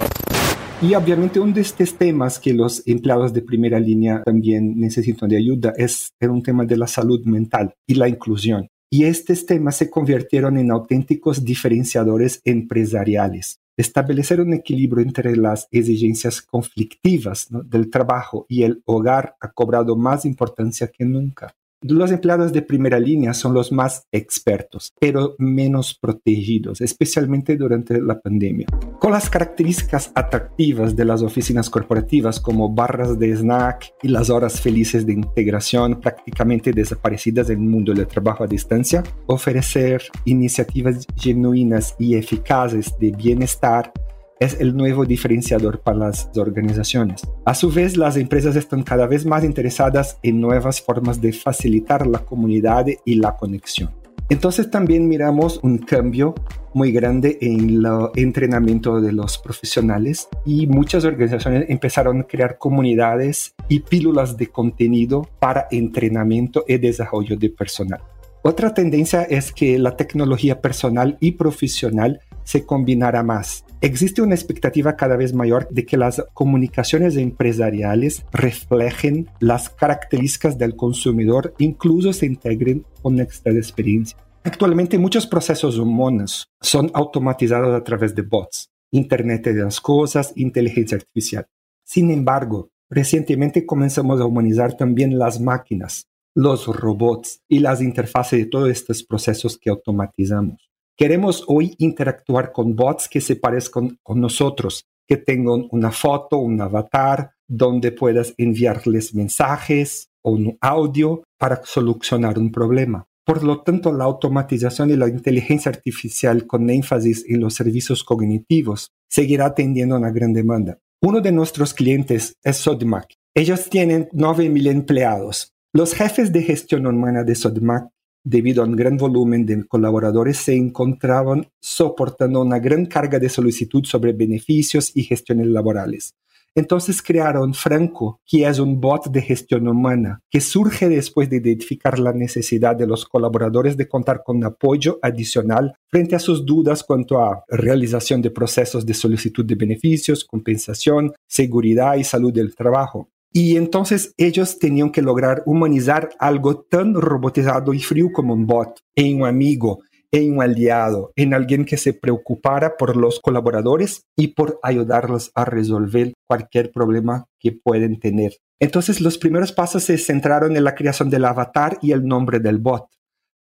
Y 0.82 0.94
obviamente 0.94 1.40
uno 1.40 1.54
de 1.54 1.62
estos 1.62 1.94
temas 1.94 2.38
que 2.38 2.52
los 2.52 2.86
empleados 2.86 3.32
de 3.32 3.40
primera 3.40 3.80
línea 3.80 4.22
también 4.22 4.78
necesitan 4.78 5.28
de 5.28 5.38
ayuda 5.38 5.72
es 5.76 6.12
un 6.20 6.42
tema 6.42 6.66
de 6.66 6.76
la 6.76 6.86
salud 6.86 7.24
mental 7.24 7.74
y 7.86 7.94
la 7.94 8.08
inclusión. 8.08 8.68
Y 8.90 9.04
estos 9.04 9.46
temas 9.46 9.76
se 9.76 9.88
convirtieron 9.88 10.58
en 10.58 10.70
auténticos 10.70 11.44
diferenciadores 11.44 12.42
empresariales. 12.44 13.58
Establecer 13.78 14.40
un 14.40 14.52
equilibrio 14.52 15.02
entre 15.02 15.34
las 15.36 15.66
exigencias 15.70 16.40
conflictivas 16.42 17.48
del 17.50 17.90
trabajo 17.90 18.46
y 18.48 18.62
el 18.62 18.82
hogar 18.84 19.34
ha 19.40 19.52
cobrado 19.52 19.96
más 19.96 20.24
importancia 20.24 20.88
que 20.88 21.04
nunca. 21.04 21.54
Los 21.82 22.10
empleados 22.10 22.54
de 22.54 22.62
primera 22.62 22.98
línea 22.98 23.34
son 23.34 23.52
los 23.52 23.70
más 23.70 24.06
expertos, 24.10 24.94
pero 24.98 25.36
menos 25.38 25.94
protegidos, 26.00 26.80
especialmente 26.80 27.54
durante 27.56 28.00
la 28.00 28.18
pandemia. 28.18 28.66
Con 28.98 29.12
las 29.12 29.28
características 29.28 30.10
atractivas 30.14 30.96
de 30.96 31.04
las 31.04 31.20
oficinas 31.20 31.68
corporativas 31.68 32.40
como 32.40 32.74
barras 32.74 33.18
de 33.18 33.36
snack 33.36 33.92
y 34.02 34.08
las 34.08 34.30
horas 34.30 34.58
felices 34.58 35.04
de 35.04 35.12
integración 35.12 36.00
prácticamente 36.00 36.72
desaparecidas 36.72 37.50
en 37.50 37.60
el 37.60 37.68
mundo 37.68 37.92
del 37.92 38.06
trabajo 38.06 38.44
a 38.44 38.46
distancia, 38.46 39.02
ofrecer 39.26 40.02
iniciativas 40.24 41.06
genuinas 41.14 41.94
y 41.98 42.14
eficaces 42.14 42.94
de 42.98 43.10
bienestar 43.10 43.92
es 44.40 44.60
el 44.60 44.76
nuevo 44.76 45.04
diferenciador 45.04 45.80
para 45.80 45.98
las 45.98 46.30
organizaciones. 46.36 47.22
A 47.44 47.54
su 47.54 47.70
vez, 47.70 47.96
las 47.96 48.16
empresas 48.16 48.56
están 48.56 48.82
cada 48.82 49.06
vez 49.06 49.24
más 49.24 49.44
interesadas 49.44 50.18
en 50.22 50.40
nuevas 50.40 50.80
formas 50.80 51.20
de 51.20 51.32
facilitar 51.32 52.06
la 52.06 52.20
comunidad 52.20 52.86
y 53.04 53.14
la 53.14 53.36
conexión. 53.36 53.90
Entonces 54.28 54.70
también 54.70 55.06
miramos 55.06 55.60
un 55.62 55.78
cambio 55.78 56.34
muy 56.74 56.90
grande 56.90 57.38
en 57.40 57.70
el 57.70 57.86
entrenamiento 58.16 59.00
de 59.00 59.12
los 59.12 59.38
profesionales 59.38 60.28
y 60.44 60.66
muchas 60.66 61.04
organizaciones 61.04 61.70
empezaron 61.70 62.20
a 62.20 62.24
crear 62.24 62.58
comunidades 62.58 63.54
y 63.68 63.80
pílulas 63.80 64.36
de 64.36 64.48
contenido 64.48 65.28
para 65.38 65.68
entrenamiento 65.70 66.64
y 66.66 66.76
desarrollo 66.78 67.36
de 67.36 67.50
personal. 67.50 68.00
Otra 68.46 68.74
tendencia 68.74 69.24
es 69.24 69.50
que 69.50 69.76
la 69.76 69.96
tecnología 69.96 70.60
personal 70.60 71.18
y 71.18 71.32
profesional 71.32 72.20
se 72.44 72.64
combinará 72.64 73.24
más. 73.24 73.64
Existe 73.80 74.22
una 74.22 74.36
expectativa 74.36 74.94
cada 74.94 75.16
vez 75.16 75.34
mayor 75.34 75.66
de 75.68 75.84
que 75.84 75.96
las 75.96 76.22
comunicaciones 76.32 77.16
empresariales 77.16 78.24
reflejen 78.30 79.28
las 79.40 79.68
características 79.68 80.58
del 80.58 80.76
consumidor, 80.76 81.54
incluso 81.58 82.12
se 82.12 82.26
integren 82.26 82.86
con 83.02 83.18
extra 83.18 83.52
experiencia. 83.52 84.16
Actualmente 84.44 84.96
muchos 84.96 85.26
procesos 85.26 85.76
humanos 85.76 86.48
son 86.60 86.92
automatizados 86.94 87.74
a 87.74 87.82
través 87.82 88.14
de 88.14 88.22
bots, 88.22 88.70
Internet 88.92 89.42
de 89.42 89.64
las 89.64 89.80
Cosas, 89.80 90.32
inteligencia 90.36 90.98
artificial. 90.98 91.48
Sin 91.82 92.12
embargo, 92.12 92.70
recientemente 92.88 93.66
comenzamos 93.66 94.20
a 94.20 94.24
humanizar 94.24 94.76
también 94.76 95.18
las 95.18 95.40
máquinas, 95.40 96.06
los 96.36 96.66
robots 96.66 97.40
y 97.48 97.60
las 97.60 97.80
interfaces 97.80 98.38
de 98.38 98.46
todos 98.46 98.68
estos 98.68 99.02
procesos 99.02 99.58
que 99.58 99.70
automatizamos. 99.70 100.70
Queremos 100.94 101.42
hoy 101.48 101.74
interactuar 101.78 102.52
con 102.52 102.76
bots 102.76 103.08
que 103.08 103.22
se 103.22 103.36
parezcan 103.36 103.98
con 104.02 104.20
nosotros, 104.20 104.84
que 105.08 105.16
tengan 105.16 105.66
una 105.70 105.90
foto, 105.90 106.36
un 106.36 106.60
avatar, 106.60 107.32
donde 107.48 107.90
puedas 107.90 108.34
enviarles 108.36 109.14
mensajes 109.14 110.10
o 110.22 110.32
un 110.32 110.58
audio 110.60 111.22
para 111.38 111.64
solucionar 111.64 112.38
un 112.38 112.52
problema. 112.52 113.06
Por 113.24 113.42
lo 113.42 113.62
tanto, 113.62 113.92
la 113.92 114.04
automatización 114.04 114.90
y 114.90 114.96
la 114.96 115.08
inteligencia 115.08 115.70
artificial 115.70 116.46
con 116.46 116.68
énfasis 116.68 117.24
en 117.28 117.40
los 117.40 117.54
servicios 117.54 118.04
cognitivos 118.04 118.90
seguirá 119.08 119.46
atendiendo 119.46 119.96
una 119.96 120.10
gran 120.10 120.34
demanda. 120.34 120.78
Uno 121.00 121.20
de 121.20 121.32
nuestros 121.32 121.72
clientes 121.72 122.36
es 122.42 122.58
Sodmac. 122.58 123.14
Ellos 123.34 123.68
tienen 123.70 124.08
9.000 124.10 124.70
empleados. 124.70 125.55
Los 125.76 125.92
jefes 125.92 126.32
de 126.32 126.42
gestión 126.42 126.86
humana 126.86 127.22
de 127.22 127.34
Sodmac 127.34 127.90
debido 128.24 128.62
a 128.62 128.64
un 128.64 128.76
gran 128.76 128.96
volumen 128.96 129.44
de 129.44 129.62
colaboradores, 129.66 130.38
se 130.38 130.56
encontraban 130.56 131.48
soportando 131.60 132.40
una 132.40 132.58
gran 132.58 132.86
carga 132.86 133.18
de 133.18 133.28
solicitud 133.28 133.84
sobre 133.84 134.14
beneficios 134.14 134.90
y 134.94 135.02
gestiones 135.02 135.48
laborales. 135.48 136.14
Entonces 136.54 137.02
crearon 137.02 137.52
Franco, 137.52 138.22
que 138.24 138.48
es 138.48 138.58
un 138.58 138.80
bot 138.80 139.10
de 139.10 139.20
gestión 139.20 139.68
humana, 139.68 140.22
que 140.30 140.40
surge 140.40 140.88
después 140.88 141.28
de 141.28 141.36
identificar 141.36 141.98
la 141.98 142.14
necesidad 142.14 142.74
de 142.74 142.86
los 142.86 143.04
colaboradores 143.04 143.76
de 143.76 143.86
contar 143.86 144.22
con 144.24 144.42
apoyo 144.44 144.98
adicional 145.02 145.74
frente 145.88 146.16
a 146.16 146.20
sus 146.20 146.46
dudas 146.46 146.82
cuanto 146.84 147.22
a 147.22 147.44
realización 147.48 148.22
de 148.22 148.30
procesos 148.30 148.86
de 148.86 148.94
solicitud 148.94 149.44
de 149.44 149.56
beneficios, 149.56 150.24
compensación, 150.24 151.12
seguridad 151.26 151.96
y 151.96 152.04
salud 152.04 152.32
del 152.32 152.54
trabajo. 152.54 153.10
Y 153.38 153.58
entonces 153.58 154.14
ellos 154.16 154.58
tenían 154.58 154.90
que 154.90 155.02
lograr 155.02 155.42
humanizar 155.44 156.08
algo 156.18 156.62
tan 156.62 156.94
robotizado 156.94 157.74
y 157.74 157.80
frío 157.80 158.10
como 158.10 158.32
un 158.32 158.46
bot, 158.46 158.80
en 158.94 159.20
un 159.20 159.28
amigo, 159.28 159.80
en 160.10 160.32
un 160.32 160.42
aliado, 160.42 161.12
en 161.16 161.34
alguien 161.34 161.66
que 161.66 161.76
se 161.76 161.92
preocupara 161.92 162.78
por 162.78 162.96
los 162.96 163.20
colaboradores 163.20 164.06
y 164.16 164.28
por 164.28 164.58
ayudarlos 164.62 165.32
a 165.34 165.44
resolver 165.44 166.14
cualquier 166.26 166.72
problema 166.72 167.26
que 167.38 167.52
pueden 167.52 168.00
tener. 168.00 168.38
Entonces 168.58 169.02
los 169.02 169.18
primeros 169.18 169.52
pasos 169.52 169.84
se 169.84 169.98
centraron 169.98 170.56
en 170.56 170.64
la 170.64 170.74
creación 170.74 171.10
del 171.10 171.26
avatar 171.26 171.76
y 171.82 171.92
el 171.92 172.06
nombre 172.06 172.38
del 172.38 172.56
bot 172.56 172.86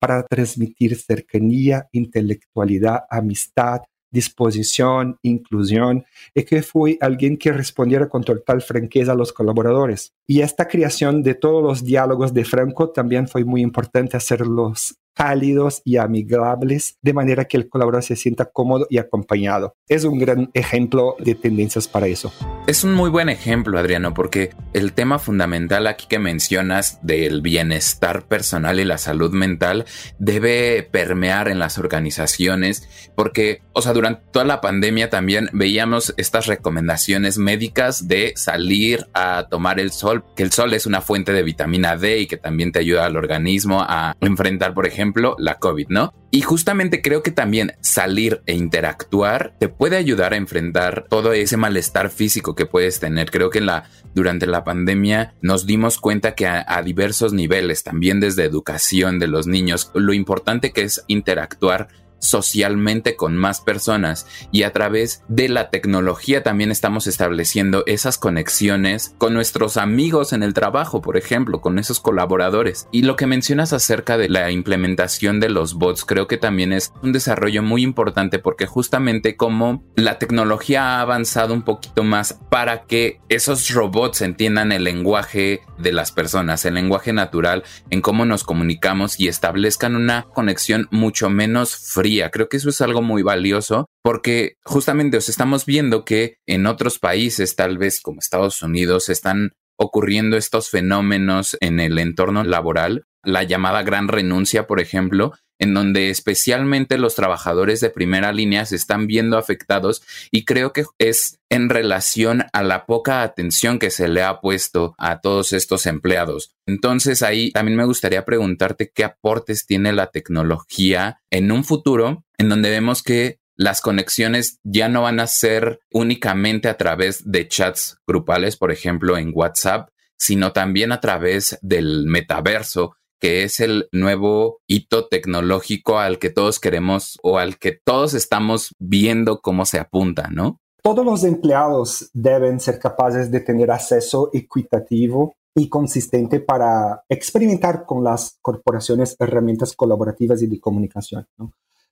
para 0.01 0.25
transmitir 0.25 0.97
cercanía, 0.97 1.87
intelectualidad, 1.93 3.05
amistad, 3.09 3.83
disposición, 4.15 5.19
inclusión, 5.23 6.07
y 6.35 6.45
que 6.45 6.63
fue 6.63 6.97
alguien 7.01 7.37
que 7.37 7.53
respondiera 7.53 8.09
con 8.09 8.25
total 8.25 8.63
franqueza 8.63 9.13
a 9.13 9.17
los 9.17 9.33
colaboradores. 9.33 10.15
Y 10.27 10.41
esta 10.41 10.69
creación 10.69 11.23
de 11.23 11.35
todos 11.35 11.63
los 11.63 11.85
diálogos 11.85 12.33
de 12.33 12.47
Franco 12.47 12.89
también 12.91 13.29
fue 13.29 13.45
muy 13.45 13.61
importante 13.61 14.17
hacerlos 14.17 14.97
cálidos 15.15 15.81
y 15.85 15.97
amigables, 15.97 16.99
de 17.03 17.13
manera 17.13 17.45
que 17.45 17.57
el 17.57 17.69
colaborador 17.69 18.03
se 18.03 18.17
sienta 18.17 18.47
cómodo 18.47 18.87
y 18.91 18.99
acompañado. 18.99 19.77
Es 19.89 20.05
un 20.05 20.19
gran 20.19 20.51
ejemplo 20.55 21.17
de 21.21 21.35
tendencias 21.35 21.87
para 21.87 22.09
eso. 22.09 22.33
Es 22.67 22.83
un 22.83 22.95
muy 22.95 23.11
buen 23.11 23.29
ejemplo, 23.29 23.79
Adriano, 23.79 24.15
porque 24.15 24.49
el 24.73 24.95
tema 24.95 25.19
fundamental 25.19 25.87
aquí 25.87 26.07
que 26.09 26.19
mencionas 26.19 26.99
del 27.03 27.43
bienestar 27.43 28.27
personal 28.27 28.81
y 28.81 28.87
la 28.87 28.97
salud 28.97 29.33
mental 29.33 29.85
debe 30.19 30.83
permear 30.83 31.49
en 31.49 31.59
las 31.59 31.77
organizaciones, 31.77 32.89
porque, 33.15 33.61
o 33.75 33.83
sea, 33.83 33.93
durante 33.93 34.23
toda 34.33 34.47
la 34.47 34.63
pandemia 34.63 35.11
también 35.11 35.51
veíamos 35.53 36.15
estas 36.17 36.47
recomendaciones 36.47 37.37
médicas 37.37 38.09
de 38.09 38.33
salir 38.35 39.09
a 39.13 39.47
tomar 39.51 39.79
el 39.79 39.93
sol, 39.93 40.25
que 40.35 40.43
el 40.43 40.51
sol 40.51 40.73
es 40.73 40.87
una 40.87 41.03
fuente 41.03 41.35
de 41.35 41.43
vitamina 41.43 41.99
D 41.99 42.21
y 42.21 42.27
que 42.27 42.39
también 42.39 42.73
te 42.73 42.79
ayuda 42.79 43.05
al 43.05 43.19
organismo 43.19 43.85
a 43.87 44.17
enfrentar, 44.21 44.73
por 44.73 44.87
ejemplo, 44.87 45.37
la 45.39 45.59
COVID, 45.59 45.89
¿no? 45.91 46.15
Y 46.35 46.43
justamente 46.43 47.01
creo 47.01 47.23
que 47.23 47.31
también 47.31 47.75
salir 47.81 48.43
e 48.47 48.57
interactuar 48.57 49.55
te 49.61 49.69
puede 49.69 49.97
ayudar 49.97 50.33
a 50.33 50.37
enfrentar 50.37 51.07
todo 51.09 51.33
ese 51.33 51.57
malestar 51.57 52.11
físico 52.11 52.57
que 52.57 52.67
puedes 52.67 52.99
tener. 52.99 53.31
Creo 53.31 53.51
que 53.51 53.61
la, 53.61 53.89
durante 54.17 54.49
la 54.49 54.65
pandemia 54.65 55.35
nos 55.43 55.65
dimos 55.65 56.01
cuenta 56.01 56.35
que 56.35 56.49
a 56.49 56.83
diversos 56.83 57.33
niveles, 57.33 57.85
también 57.85 58.19
desde 58.19 58.43
educación 58.43 59.21
de 59.21 59.29
los 59.29 59.47
niños, 59.47 59.93
lo 59.95 60.13
importante 60.13 60.73
que 60.73 60.83
es 60.83 61.05
interactuar 61.07 61.87
socialmente 62.25 63.17
con 63.17 63.37
más 63.37 63.61
personas 63.61 64.27
y 64.51 64.63
a 64.63 64.73
través 64.73 65.23
de 65.29 65.49
la 65.49 65.71
tecnología 65.71 66.43
también 66.43 66.71
estamos 66.71 67.07
estableciendo 67.07 67.85
esas 67.87 68.19
conexiones 68.19 69.15
con 69.19 69.35
nuestros 69.35 69.77
amigos 69.77 70.33
en 70.33 70.43
el 70.43 70.55
trabajo, 70.55 71.03
por 71.03 71.17
ejemplo, 71.17 71.61
con 71.61 71.79
esos 71.79 72.01
colaboradores. 72.01 72.89
Y 72.93 73.03
lo 73.03 73.17
que 73.17 73.27
mencionas 73.27 73.73
acerca 73.73 74.17
de 74.17 74.29
la 74.29 74.51
implementación 74.51 75.41
de 75.41 75.51
los 75.51 75.75
bots 75.75 76.05
creo 76.05 76.27
que 76.27 76.39
también 76.39 76.73
es 76.73 76.93
un 77.03 77.13
desarrollo 77.13 77.63
muy 77.63 77.83
importante 77.83 78.39
porque 78.39 78.67
justamente 78.67 79.37
como 79.37 79.85
la 79.97 80.19
tecnología 80.19 80.97
ha 80.97 81.01
avanzado 81.01 81.55
un 81.55 81.63
poquito 81.63 82.03
más 82.03 82.39
para 82.51 82.85
que 82.85 83.21
esos 83.29 83.71
robots 83.71 84.23
entiendan 84.23 84.73
el 84.73 84.85
lenguaje 84.85 85.61
de 85.79 85.93
las 85.93 86.13
personas, 86.13 86.65
el 86.65 86.75
lenguaje 86.75 87.13
natural 87.13 87.65
en 87.91 88.01
cómo 88.01 88.25
nos 88.25 88.45
comunicamos 88.45 89.19
y 89.19 89.29
establezcan 89.29 89.97
una 89.97 90.27
conexión 90.33 90.89
mucho 90.91 91.31
menos 91.31 91.77
fría 91.77 92.14
Creo 92.31 92.49
que 92.49 92.57
eso 92.57 92.69
es 92.69 92.81
algo 92.81 93.03
muy 93.03 93.23
valioso 93.23 93.87
porque 94.03 94.57
justamente 94.65 95.17
os 95.17 95.29
estamos 95.29 95.67
viendo 95.67 96.05
que 96.05 96.37
en 96.47 96.67
otros 96.67 96.99
países, 96.99 97.57
tal 97.57 97.79
vez 97.79 98.01
como 98.01 98.21
Estados 98.21 98.63
Unidos, 98.63 99.09
están 99.09 99.53
ocurriendo 99.77 100.37
estos 100.37 100.71
fenómenos 100.71 101.57
en 101.61 101.81
el 101.81 101.99
entorno 101.99 102.45
laboral, 102.45 103.07
la 103.23 103.43
llamada 103.43 103.83
gran 103.83 104.09
renuncia, 104.09 104.67
por 104.67 104.81
ejemplo, 104.81 105.33
en 105.59 105.73
donde 105.73 106.11
especialmente 106.11 106.99
los 106.99 107.15
trabajadores 107.15 107.81
de 107.81 107.91
primera 107.91 108.33
línea 108.33 108.67
se 108.67 108.77
están 108.77 109.07
viendo 109.07 109.39
afectados 109.39 110.03
y 110.31 110.45
creo 110.45 110.73
que 110.73 110.85
es 110.99 111.39
en 111.49 111.69
relación 111.69 112.45
a 112.53 112.63
la 112.63 112.87
poca 112.87 113.23
atención 113.23 113.79
que 113.79 113.91
se 113.91 114.09
le 114.09 114.23
ha 114.23 114.41
puesto 114.41 114.95
a 114.99 115.21
todos 115.21 115.53
estos 115.53 115.87
empleados. 115.87 116.55
Entonces 116.67 117.23
ahí 117.23 117.51
también 117.53 117.77
me 117.77 117.85
gustaría 117.85 118.25
preguntarte 118.25 118.91
qué 118.93 119.05
aportes 119.05 119.67
tiene 119.67 119.93
la 119.93 120.09
tecnología 120.09 121.21
en 121.31 121.53
un 121.53 121.65
futuro 121.65 122.25
en 122.37 122.49
donde 122.49 122.71
vemos 122.71 123.03
que 123.03 123.39
las 123.57 123.81
conexiones 123.81 124.59
ya 124.65 124.89
no 124.89 125.03
van 125.03 125.21
a 125.21 125.27
ser 125.27 125.81
únicamente 125.93 126.69
a 126.69 126.77
través 126.77 127.31
de 127.31 127.49
chats 127.49 127.99
grupales, 128.07 128.57
por 128.57 128.73
ejemplo, 128.73 129.17
en 129.17 129.33
WhatsApp, 129.35 129.89
sino 130.19 130.53
también 130.53 130.93
a 130.93 131.01
través 131.01 131.59
del 131.63 132.07
metaverso, 132.07 132.97
que 133.21 133.45
es 133.45 133.61
el 133.61 133.89
nuevo 133.93 134.59
hito 134.67 135.09
tecnológico 135.09 135.99
al 135.99 136.19
que 136.19 136.31
todos 136.31 136.61
queremos 136.61 137.19
o 137.23 137.39
al 137.39 137.59
que 137.59 137.79
todos 137.85 138.15
estamos 138.15 138.73
viendo 138.79 139.41
cómo 139.41 139.67
se 139.67 139.79
apunta, 139.79 140.29
¿no? 140.31 140.61
Todos 140.83 141.07
los 141.07 141.25
empleados 141.25 142.11
deben 142.13 142.61
ser 142.61 142.79
capaces 142.79 143.31
de 143.31 143.41
tener 143.41 143.71
acceso 143.71 144.29
equitativo 144.35 145.35
y 145.55 145.69
consistente 145.69 146.41
para 146.41 147.05
experimentar 147.09 147.87
con 147.87 148.05
las 148.05 148.37
corporaciones 148.43 149.17
herramientas 149.19 149.75
colaborativas 149.75 150.43
y 150.43 150.47
de 150.47 150.61
comunicación. 150.61 151.27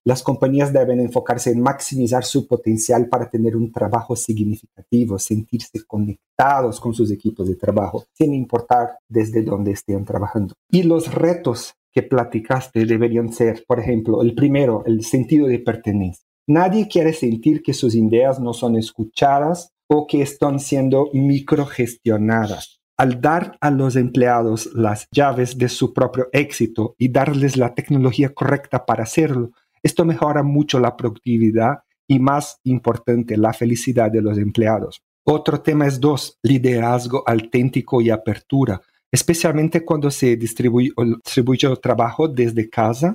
Las 0.04 0.22
compañías 0.24 0.72
deben 0.72 0.98
enfocarse 0.98 1.50
en 1.52 1.60
maximizar 1.60 2.24
su 2.24 2.48
potencial 2.48 3.08
para 3.08 3.30
tener 3.30 3.56
un 3.56 3.70
trabajo 3.70 4.16
significativo, 4.16 5.16
sentirse 5.18 5.84
conectados 5.86 6.80
con 6.80 6.92
sus 6.92 7.12
equipos 7.12 7.48
de 7.48 7.54
trabajo, 7.54 8.04
sin 8.12 8.34
importar 8.34 8.98
desde 9.08 9.42
dónde 9.42 9.70
estén 9.72 10.04
trabajando. 10.04 10.54
Y 10.70 10.82
los 10.82 11.14
retos 11.14 11.74
que 11.92 12.02
platicaste 12.02 12.84
deberían 12.84 13.32
ser, 13.32 13.64
por 13.66 13.78
ejemplo, 13.78 14.22
el 14.22 14.34
primero, 14.34 14.82
el 14.86 15.04
sentido 15.04 15.46
de 15.46 15.60
pertenencia. 15.60 16.24
Nadie 16.48 16.88
quiere 16.88 17.12
sentir 17.12 17.62
que 17.62 17.72
sus 17.72 17.94
ideas 17.94 18.40
no 18.40 18.52
son 18.54 18.76
escuchadas 18.76 19.70
o 19.88 20.08
que 20.08 20.22
están 20.22 20.58
siendo 20.58 21.10
microgestionadas. 21.12 22.80
Al 22.98 23.20
dar 23.20 23.56
a 23.60 23.70
los 23.70 23.96
empleados 23.96 24.70
las 24.74 25.06
llaves 25.12 25.58
de 25.58 25.68
su 25.68 25.92
propio 25.92 26.28
éxito 26.32 26.94
y 26.98 27.10
darles 27.10 27.56
la 27.56 27.74
tecnología 27.74 28.34
correcta 28.34 28.84
para 28.84 29.04
hacerlo, 29.04 29.52
esto 29.82 30.04
mejora 30.04 30.42
mucho 30.42 30.78
la 30.78 30.96
productividad 30.96 31.78
y 32.06 32.18
más 32.18 32.60
importante, 32.64 33.36
la 33.36 33.52
felicidad 33.52 34.10
de 34.10 34.22
los 34.22 34.38
empleados. 34.38 35.02
Otro 35.24 35.60
tema 35.60 35.86
es 35.86 36.00
dos, 36.00 36.38
liderazgo 36.42 37.22
auténtico 37.26 38.00
y 38.00 38.10
apertura. 38.10 38.80
Especialmente 39.10 39.84
cuando 39.84 40.10
se 40.10 40.36
distribuye, 40.36 40.92
el 40.96 41.80
trabajo 41.80 42.28
desde 42.28 42.68
casa, 42.68 43.14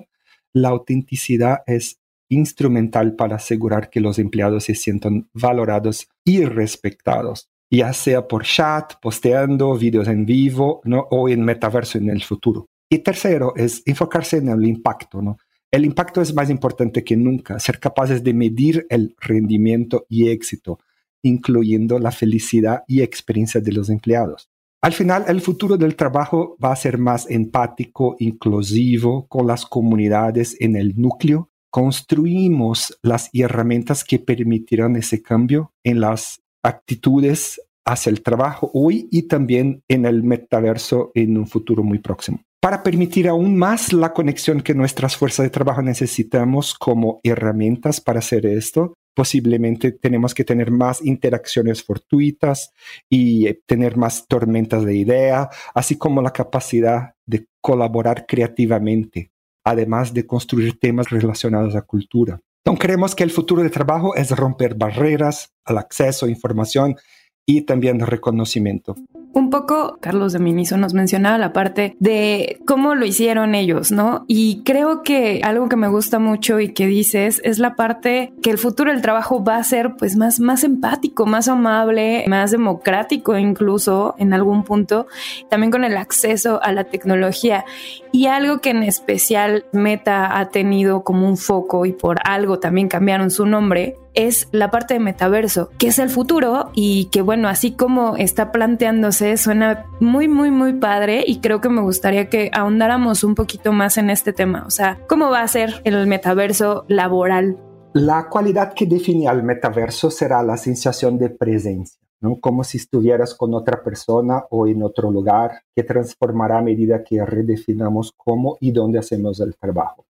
la 0.53 0.69
autenticidad 0.69 1.59
es 1.65 1.99
instrumental 2.29 3.15
para 3.15 3.37
asegurar 3.37 3.89
que 3.89 3.99
los 3.99 4.19
empleados 4.19 4.65
se 4.65 4.75
sientan 4.75 5.29
valorados 5.33 6.07
y 6.23 6.43
respetados, 6.45 7.49
ya 7.69 7.93
sea 7.93 8.27
por 8.27 8.43
chat, 8.43 8.93
posteando 9.01 9.77
videos 9.77 10.07
en 10.07 10.25
vivo 10.25 10.81
¿no? 10.83 11.07
o 11.11 11.29
en 11.29 11.43
metaverso 11.43 11.97
en 11.97 12.09
el 12.09 12.23
futuro. 12.23 12.67
Y 12.89 12.99
tercero 12.99 13.53
es 13.55 13.83
enfocarse 13.85 14.37
en 14.37 14.49
el 14.49 14.65
impacto. 14.65 15.21
¿no? 15.21 15.37
El 15.69 15.83
impacto 15.83 16.21
es 16.21 16.33
más 16.33 16.49
importante 16.49 17.03
que 17.03 17.17
nunca, 17.17 17.59
ser 17.59 17.79
capaces 17.79 18.23
de 18.23 18.33
medir 18.33 18.85
el 18.89 19.15
rendimiento 19.19 20.05
y 20.07 20.29
éxito, 20.29 20.79
incluyendo 21.21 21.99
la 21.99 22.11
felicidad 22.11 22.83
y 22.87 23.01
experiencia 23.01 23.59
de 23.59 23.73
los 23.73 23.89
empleados. 23.89 24.49
Al 24.81 24.93
final, 24.93 25.25
el 25.27 25.41
futuro 25.41 25.75
del 25.75 25.95
trabajo 25.95 26.55
va 26.63 26.71
a 26.71 26.75
ser 26.77 26.97
más 26.97 27.29
empático, 27.29 28.15
inclusivo, 28.19 29.27
con 29.27 29.47
las 29.47 29.65
comunidades 29.65 30.55
en 30.61 30.77
el 30.77 30.93
núcleo. 30.95 31.49
Construimos 31.69 32.97
las 33.01 33.29
herramientas 33.33 34.05
que 34.05 34.19
permitirán 34.19 34.95
ese 34.95 35.21
cambio 35.21 35.73
en 35.83 35.99
las 35.99 36.41
actitudes 36.63 37.59
hacia 37.83 38.09
el 38.09 38.21
trabajo 38.21 38.71
hoy 38.73 39.07
y 39.11 39.23
también 39.23 39.83
en 39.87 40.05
el 40.05 40.23
metaverso 40.23 41.11
en 41.15 41.37
un 41.37 41.47
futuro 41.47 41.83
muy 41.83 41.99
próximo. 41.99 42.46
Para 42.67 42.83
permitir 42.83 43.29
aún 43.29 43.55
más 43.55 43.93
la 43.93 44.11
conexión 44.11 44.59
que 44.59 44.73
nuestras 44.73 45.15
fuerzas 45.15 45.45
de 45.45 45.49
trabajo 45.49 45.81
necesitamos 45.81 46.73
como 46.73 47.21
herramientas 47.23 48.01
para 48.01 48.19
hacer 48.19 48.45
esto, 48.45 48.93
posiblemente 49.15 49.93
tenemos 49.93 50.33
que 50.33 50.43
tener 50.43 50.69
más 50.69 51.01
interacciones 51.01 51.81
fortuitas 51.81 52.73
y 53.09 53.47
eh, 53.47 53.61
tener 53.65 53.95
más 53.95 54.27
tormentas 54.27 54.83
de 54.83 54.97
idea, 54.97 55.49
así 55.73 55.97
como 55.97 56.21
la 56.21 56.31
capacidad 56.31 57.13
de 57.25 57.47
colaborar 57.61 58.25
creativamente, 58.27 59.31
además 59.63 60.13
de 60.13 60.27
construir 60.27 60.77
temas 60.77 61.09
relacionados 61.09 61.73
a 61.73 61.83
cultura. 61.83 62.41
Entonces 62.65 62.85
creemos 62.85 63.15
que 63.15 63.23
el 63.23 63.31
futuro 63.31 63.63
de 63.63 63.69
trabajo 63.69 64.13
es 64.13 64.29
romper 64.31 64.75
barreras 64.75 65.53
al 65.63 65.77
acceso 65.77 66.25
a 66.25 66.29
información 66.29 66.97
y 67.45 67.61
también 67.61 68.01
reconocimiento. 68.01 68.97
Un 69.33 69.51
poco, 69.51 69.99
Carlos 70.01 70.33
de 70.33 70.39
Miniso 70.39 70.77
nos 70.77 70.93
mencionaba 70.93 71.37
la 71.37 71.53
parte 71.53 71.95
de 71.99 72.59
cómo 72.65 72.95
lo 72.95 73.05
hicieron 73.05 73.53
ellos, 73.53 73.91
¿no? 73.91 74.25
Y 74.27 74.63
creo 74.63 75.03
que 75.03 75.41
algo 75.43 75.69
que 75.69 75.75
me 75.75 75.87
gusta 75.87 76.17
mucho 76.17 76.59
y 76.59 76.73
que 76.73 76.87
dices 76.87 77.39
es 77.43 77.59
la 77.59 77.75
parte 77.75 78.33
que 78.41 78.49
el 78.49 78.57
futuro 78.57 78.91
del 78.91 79.01
trabajo 79.01 79.43
va 79.43 79.57
a 79.57 79.63
ser 79.63 79.95
pues 79.95 80.15
más, 80.15 80.39
más 80.39 80.63
empático, 80.63 81.25
más 81.27 81.47
amable, 81.47 82.25
más 82.27 82.51
democrático 82.51 83.37
incluso 83.37 84.15
en 84.17 84.33
algún 84.33 84.63
punto, 84.63 85.07
también 85.49 85.71
con 85.71 85.83
el 85.83 85.97
acceso 85.97 86.59
a 86.63 86.71
la 86.71 86.85
tecnología. 86.85 87.63
Y 88.11 88.25
algo 88.25 88.59
que 88.59 88.71
en 88.71 88.81
especial 88.81 89.65
Meta 89.71 90.39
ha 90.39 90.49
tenido 90.49 91.03
como 91.03 91.27
un 91.27 91.37
foco 91.37 91.85
y 91.85 91.93
por 91.93 92.17
algo 92.23 92.59
también 92.59 92.87
cambiaron 92.87 93.29
su 93.29 93.45
nombre 93.45 93.95
es 94.17 94.49
la 94.51 94.71
parte 94.71 94.95
de 94.95 94.99
metaverso, 94.99 95.69
que 95.77 95.87
es 95.87 95.99
el 95.99 96.09
futuro 96.09 96.71
y 96.73 97.05
que 97.05 97.21
bueno, 97.21 97.47
así 97.47 97.71
como 97.71 98.17
está 98.17 98.51
planteándose, 98.51 99.37
suena 99.37 99.85
muy, 99.99 100.27
muy, 100.27 100.49
muy 100.49 100.73
padre 100.73 101.23
y 101.25 101.39
creo 101.39 101.61
que 101.61 101.69
me 101.69 101.81
gustaría 101.81 102.27
que 102.27 102.49
ahondáramos 102.51 103.23
un 103.23 103.35
poquito 103.35 103.71
más 103.71 103.97
en 103.97 104.09
este 104.09 104.33
tema. 104.33 104.63
O 104.65 104.71
sea, 104.71 104.99
¿cómo 105.07 105.29
va 105.29 105.41
a 105.41 105.47
ser 105.47 105.81
el 105.83 106.07
metaverso 106.07 106.83
laboral? 106.87 107.57
La 107.93 108.27
cualidad 108.27 108.73
que 108.73 108.87
define 108.87 109.27
al 109.27 109.43
metaverso 109.43 110.09
será 110.09 110.41
la 110.41 110.57
sensación 110.57 111.17
de 111.17 111.29
presencia. 111.29 111.99
¿no? 112.19 112.39
como 112.39 112.63
si 112.63 112.77
estuvieras 112.77 113.35
con 113.35 113.53
otra 113.53 113.83
persona 113.83 114.43
o 114.49 114.65
en 114.65 114.81
otro 114.81 115.11
lugar, 115.11 115.61
que 115.75 115.83
transformará 115.83 116.57
a 116.57 116.63
medida 116.63 117.03
que 117.03 117.23
redefinamos 117.23 118.11
cómo 118.17 118.57
y 118.59 118.71
dónde 118.71 118.97
hacemos 118.97 119.39
el 119.39 119.55
trabajo. 119.55 120.06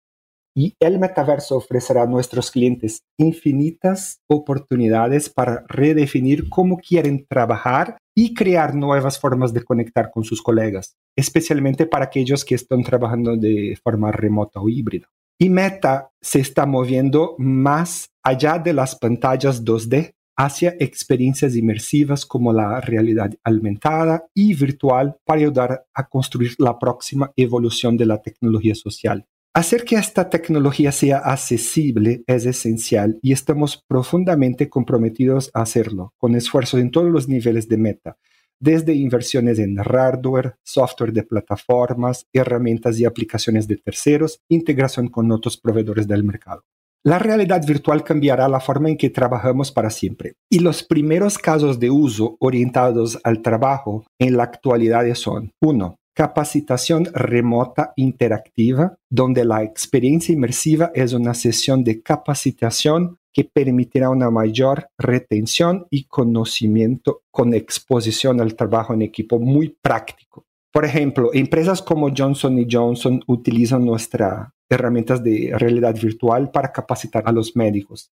Y 0.58 0.72
el 0.80 0.98
metaverso 0.98 1.56
ofrecerá 1.56 2.04
a 2.04 2.06
nuestros 2.06 2.50
clientes 2.50 3.02
infinitas 3.18 4.22
oportunidades 4.26 5.28
para 5.28 5.66
redefinir 5.68 6.48
cómo 6.48 6.78
quieren 6.78 7.26
trabajar 7.28 7.98
y 8.16 8.32
crear 8.32 8.74
nuevas 8.74 9.20
formas 9.20 9.52
de 9.52 9.62
conectar 9.62 10.10
con 10.10 10.24
sus 10.24 10.40
colegas, 10.40 10.96
especialmente 11.14 11.84
para 11.84 12.06
aquellos 12.06 12.42
que 12.42 12.54
están 12.54 12.82
trabajando 12.82 13.36
de 13.36 13.78
forma 13.84 14.10
remota 14.10 14.58
o 14.58 14.70
híbrida. 14.70 15.06
Y 15.38 15.50
Meta 15.50 16.08
se 16.22 16.40
está 16.40 16.64
moviendo 16.64 17.34
más 17.36 18.08
allá 18.22 18.58
de 18.58 18.72
las 18.72 18.96
pantallas 18.96 19.62
2D 19.62 20.14
hacia 20.38 20.74
experiencias 20.78 21.54
inmersivas 21.54 22.24
como 22.24 22.54
la 22.54 22.80
realidad 22.80 23.30
aumentada 23.44 24.24
y 24.32 24.54
virtual 24.54 25.16
para 25.26 25.40
ayudar 25.40 25.84
a 25.92 26.08
construir 26.08 26.54
la 26.56 26.78
próxima 26.78 27.30
evolución 27.36 27.98
de 27.98 28.06
la 28.06 28.22
tecnología 28.22 28.74
social. 28.74 29.26
Hacer 29.56 29.84
que 29.84 29.96
esta 29.96 30.28
tecnología 30.28 30.92
sea 30.92 31.16
accesible 31.16 32.22
es 32.26 32.44
esencial 32.44 33.18
y 33.22 33.32
estamos 33.32 33.82
profundamente 33.88 34.68
comprometidos 34.68 35.50
a 35.54 35.62
hacerlo, 35.62 36.12
con 36.18 36.34
esfuerzos 36.34 36.78
en 36.78 36.90
todos 36.90 37.10
los 37.10 37.26
niveles 37.26 37.66
de 37.66 37.78
meta, 37.78 38.18
desde 38.60 38.92
inversiones 38.92 39.58
en 39.58 39.76
hardware, 39.76 40.56
software 40.62 41.14
de 41.14 41.22
plataformas, 41.22 42.26
herramientas 42.34 43.00
y 43.00 43.06
aplicaciones 43.06 43.66
de 43.66 43.78
terceros, 43.78 44.42
integración 44.50 45.08
con 45.08 45.32
otros 45.32 45.56
proveedores 45.56 46.06
del 46.06 46.22
mercado. 46.22 46.62
La 47.02 47.18
realidad 47.18 47.66
virtual 47.66 48.04
cambiará 48.04 48.50
la 48.50 48.60
forma 48.60 48.90
en 48.90 48.98
que 48.98 49.08
trabajamos 49.08 49.72
para 49.72 49.88
siempre. 49.88 50.34
Y 50.50 50.58
los 50.58 50.82
primeros 50.82 51.38
casos 51.38 51.80
de 51.80 51.88
uso 51.88 52.36
orientados 52.40 53.18
al 53.24 53.40
trabajo 53.40 54.04
en 54.18 54.36
la 54.36 54.42
actualidad 54.42 55.06
son 55.14 55.54
1 55.62 55.98
capacitación 56.16 57.04
remota 57.12 57.92
interactiva, 57.94 58.96
donde 59.10 59.44
la 59.44 59.62
experiencia 59.62 60.32
inmersiva 60.32 60.90
es 60.94 61.12
una 61.12 61.34
sesión 61.34 61.84
de 61.84 62.00
capacitación 62.00 63.18
que 63.34 63.44
permitirá 63.44 64.08
una 64.08 64.30
mayor 64.30 64.88
retención 64.96 65.86
y 65.90 66.04
conocimiento 66.04 67.20
con 67.30 67.52
exposición 67.52 68.40
al 68.40 68.54
trabajo 68.56 68.94
en 68.94 69.02
equipo 69.02 69.38
muy 69.38 69.76
práctico. 69.82 70.46
Por 70.72 70.86
ejemplo, 70.86 71.28
empresas 71.34 71.82
como 71.82 72.10
Johnson 72.16 72.66
Johnson 72.70 73.22
utilizan 73.26 73.84
nuestras 73.84 74.48
herramientas 74.70 75.22
de 75.22 75.52
realidad 75.54 75.94
virtual 76.00 76.50
para 76.50 76.72
capacitar 76.72 77.24
a 77.26 77.32
los 77.32 77.54
médicos 77.54 78.10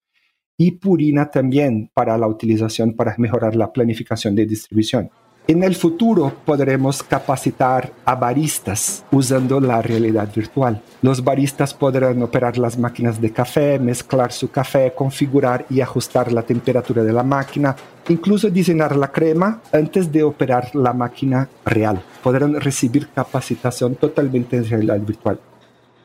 y 0.57 0.71
Purina 0.71 1.29
también 1.29 1.91
para 1.93 2.17
la 2.17 2.27
utilización 2.27 2.93
para 2.93 3.13
mejorar 3.19 3.55
la 3.55 3.71
planificación 3.71 4.35
de 4.35 4.47
distribución. 4.47 5.11
En 5.47 5.63
el 5.63 5.75
futuro 5.75 6.31
podremos 6.45 7.01
capacitar 7.01 7.91
a 8.05 8.15
baristas 8.15 9.03
usando 9.11 9.59
la 9.59 9.81
realidad 9.81 10.29
virtual. 10.33 10.81
Los 11.01 11.23
baristas 11.23 11.73
podrán 11.73 12.21
operar 12.21 12.57
las 12.59 12.77
máquinas 12.77 13.19
de 13.19 13.31
café, 13.31 13.79
mezclar 13.79 14.31
su 14.31 14.51
café, 14.51 14.93
configurar 14.95 15.65
y 15.69 15.81
ajustar 15.81 16.31
la 16.31 16.43
temperatura 16.43 17.03
de 17.03 17.11
la 17.11 17.23
máquina, 17.23 17.75
incluso 18.07 18.49
diseñar 18.49 18.95
la 18.95 19.11
crema 19.11 19.61
antes 19.73 20.11
de 20.11 20.23
operar 20.23 20.75
la 20.75 20.93
máquina 20.93 21.49
real. 21.65 22.01
Podrán 22.23 22.59
recibir 22.61 23.09
capacitación 23.09 23.95
totalmente 23.95 24.57
en 24.57 24.69
realidad 24.69 24.99
virtual. 24.99 25.39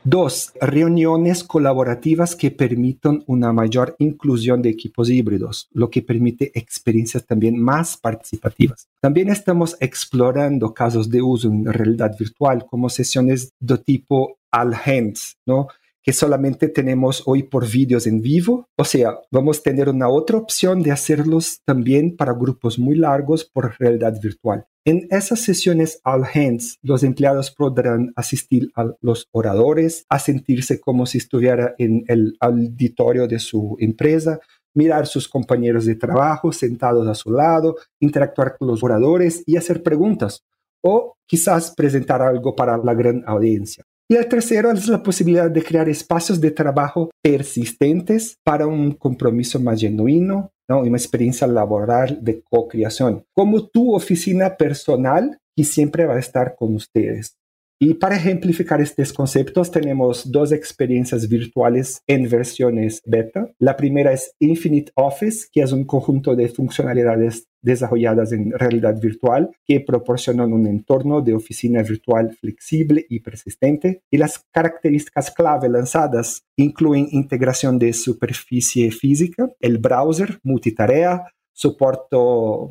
Dos, 0.08 0.52
reuniones 0.60 1.42
colaborativas 1.42 2.36
que 2.36 2.52
permitan 2.52 3.24
una 3.26 3.52
mayor 3.52 3.96
inclusión 3.98 4.62
de 4.62 4.68
equipos 4.68 5.10
híbridos, 5.10 5.68
lo 5.72 5.90
que 5.90 6.00
permite 6.00 6.56
experiencias 6.56 7.26
también 7.26 7.58
más 7.58 7.96
participativas. 7.96 8.86
También 9.00 9.30
estamos 9.30 9.76
explorando 9.80 10.72
casos 10.72 11.10
de 11.10 11.22
uso 11.22 11.48
en 11.48 11.64
realidad 11.64 12.16
virtual 12.16 12.66
como 12.66 12.88
sesiones 12.88 13.50
de 13.58 13.78
tipo 13.78 14.38
all 14.52 14.74
hands, 14.74 15.38
¿no? 15.44 15.66
que 16.04 16.12
solamente 16.12 16.68
tenemos 16.68 17.24
hoy 17.26 17.42
por 17.42 17.68
vídeos 17.68 18.06
en 18.06 18.22
vivo. 18.22 18.68
O 18.76 18.84
sea, 18.84 19.18
vamos 19.32 19.58
a 19.58 19.62
tener 19.62 19.88
una 19.88 20.08
otra 20.08 20.38
opción 20.38 20.80
de 20.84 20.92
hacerlos 20.92 21.62
también 21.64 22.14
para 22.14 22.32
grupos 22.32 22.78
muy 22.78 22.94
largos 22.94 23.44
por 23.44 23.74
realidad 23.80 24.14
virtual. 24.22 24.66
En 24.88 25.08
esas 25.10 25.40
sesiones 25.40 26.00
all 26.04 26.22
hands, 26.32 26.78
los 26.80 27.02
empleados 27.02 27.50
podrán 27.50 28.12
asistir 28.14 28.70
a 28.76 28.92
los 29.00 29.26
oradores, 29.32 30.06
a 30.08 30.20
sentirse 30.20 30.80
como 30.80 31.06
si 31.06 31.18
estuviera 31.18 31.74
en 31.76 32.04
el 32.06 32.36
auditorio 32.38 33.26
de 33.26 33.40
su 33.40 33.76
empresa, 33.80 34.38
mirar 34.74 35.08
sus 35.08 35.26
compañeros 35.26 35.86
de 35.86 35.96
trabajo 35.96 36.52
sentados 36.52 37.08
a 37.08 37.16
su 37.16 37.32
lado, 37.32 37.74
interactuar 37.98 38.56
con 38.56 38.68
los 38.68 38.84
oradores 38.84 39.42
y 39.44 39.56
hacer 39.56 39.82
preguntas 39.82 40.44
o 40.84 41.16
quizás 41.26 41.74
presentar 41.76 42.22
algo 42.22 42.54
para 42.54 42.78
la 42.78 42.94
gran 42.94 43.24
audiencia. 43.26 43.82
Y 44.08 44.14
el 44.14 44.28
tercero 44.28 44.70
es 44.70 44.86
la 44.86 45.02
posibilidad 45.02 45.50
de 45.50 45.64
crear 45.64 45.88
espacios 45.88 46.40
de 46.40 46.52
trabajo 46.52 47.10
persistentes 47.20 48.36
para 48.44 48.68
un 48.68 48.92
compromiso 48.92 49.58
más 49.58 49.80
genuino, 49.80 50.52
¿no? 50.68 50.80
una 50.80 50.96
experiencia 50.96 51.46
laboral 51.46 52.18
de 52.22 52.42
co-creación, 52.42 53.24
como 53.32 53.66
tu 53.68 53.94
oficina 53.94 54.56
personal 54.56 55.38
que 55.56 55.64
siempre 55.64 56.06
va 56.06 56.14
a 56.14 56.20
estar 56.20 56.54
con 56.56 56.74
ustedes. 56.74 57.36
Y 57.78 57.94
para 57.94 58.16
ejemplificar 58.16 58.80
estos 58.80 59.12
conceptos 59.12 59.70
tenemos 59.70 60.32
dos 60.32 60.50
experiencias 60.50 61.28
virtuales 61.28 62.00
en 62.06 62.26
versiones 62.26 63.02
beta. 63.04 63.50
La 63.58 63.76
primera 63.76 64.12
es 64.12 64.34
Infinite 64.38 64.92
Office, 64.94 65.48
que 65.52 65.60
es 65.60 65.72
un 65.72 65.84
conjunto 65.84 66.34
de 66.34 66.48
funcionalidades 66.48 67.48
desarrolladas 67.66 68.30
en 68.30 68.52
realidad 68.52 68.98
virtual 69.00 69.50
que 69.66 69.80
proporcionan 69.80 70.52
un 70.52 70.68
entorno 70.68 71.20
de 71.20 71.34
oficina 71.34 71.82
virtual 71.82 72.36
flexible 72.40 73.04
y 73.08 73.20
persistente. 73.20 74.02
Y 74.08 74.18
las 74.18 74.46
características 74.52 75.32
clave 75.32 75.68
lanzadas 75.68 76.44
incluyen 76.56 77.08
integración 77.10 77.78
de 77.78 77.92
superficie 77.92 78.90
física, 78.92 79.50
el 79.60 79.78
browser 79.78 80.38
multitarea, 80.44 81.24
soporte 81.52 82.16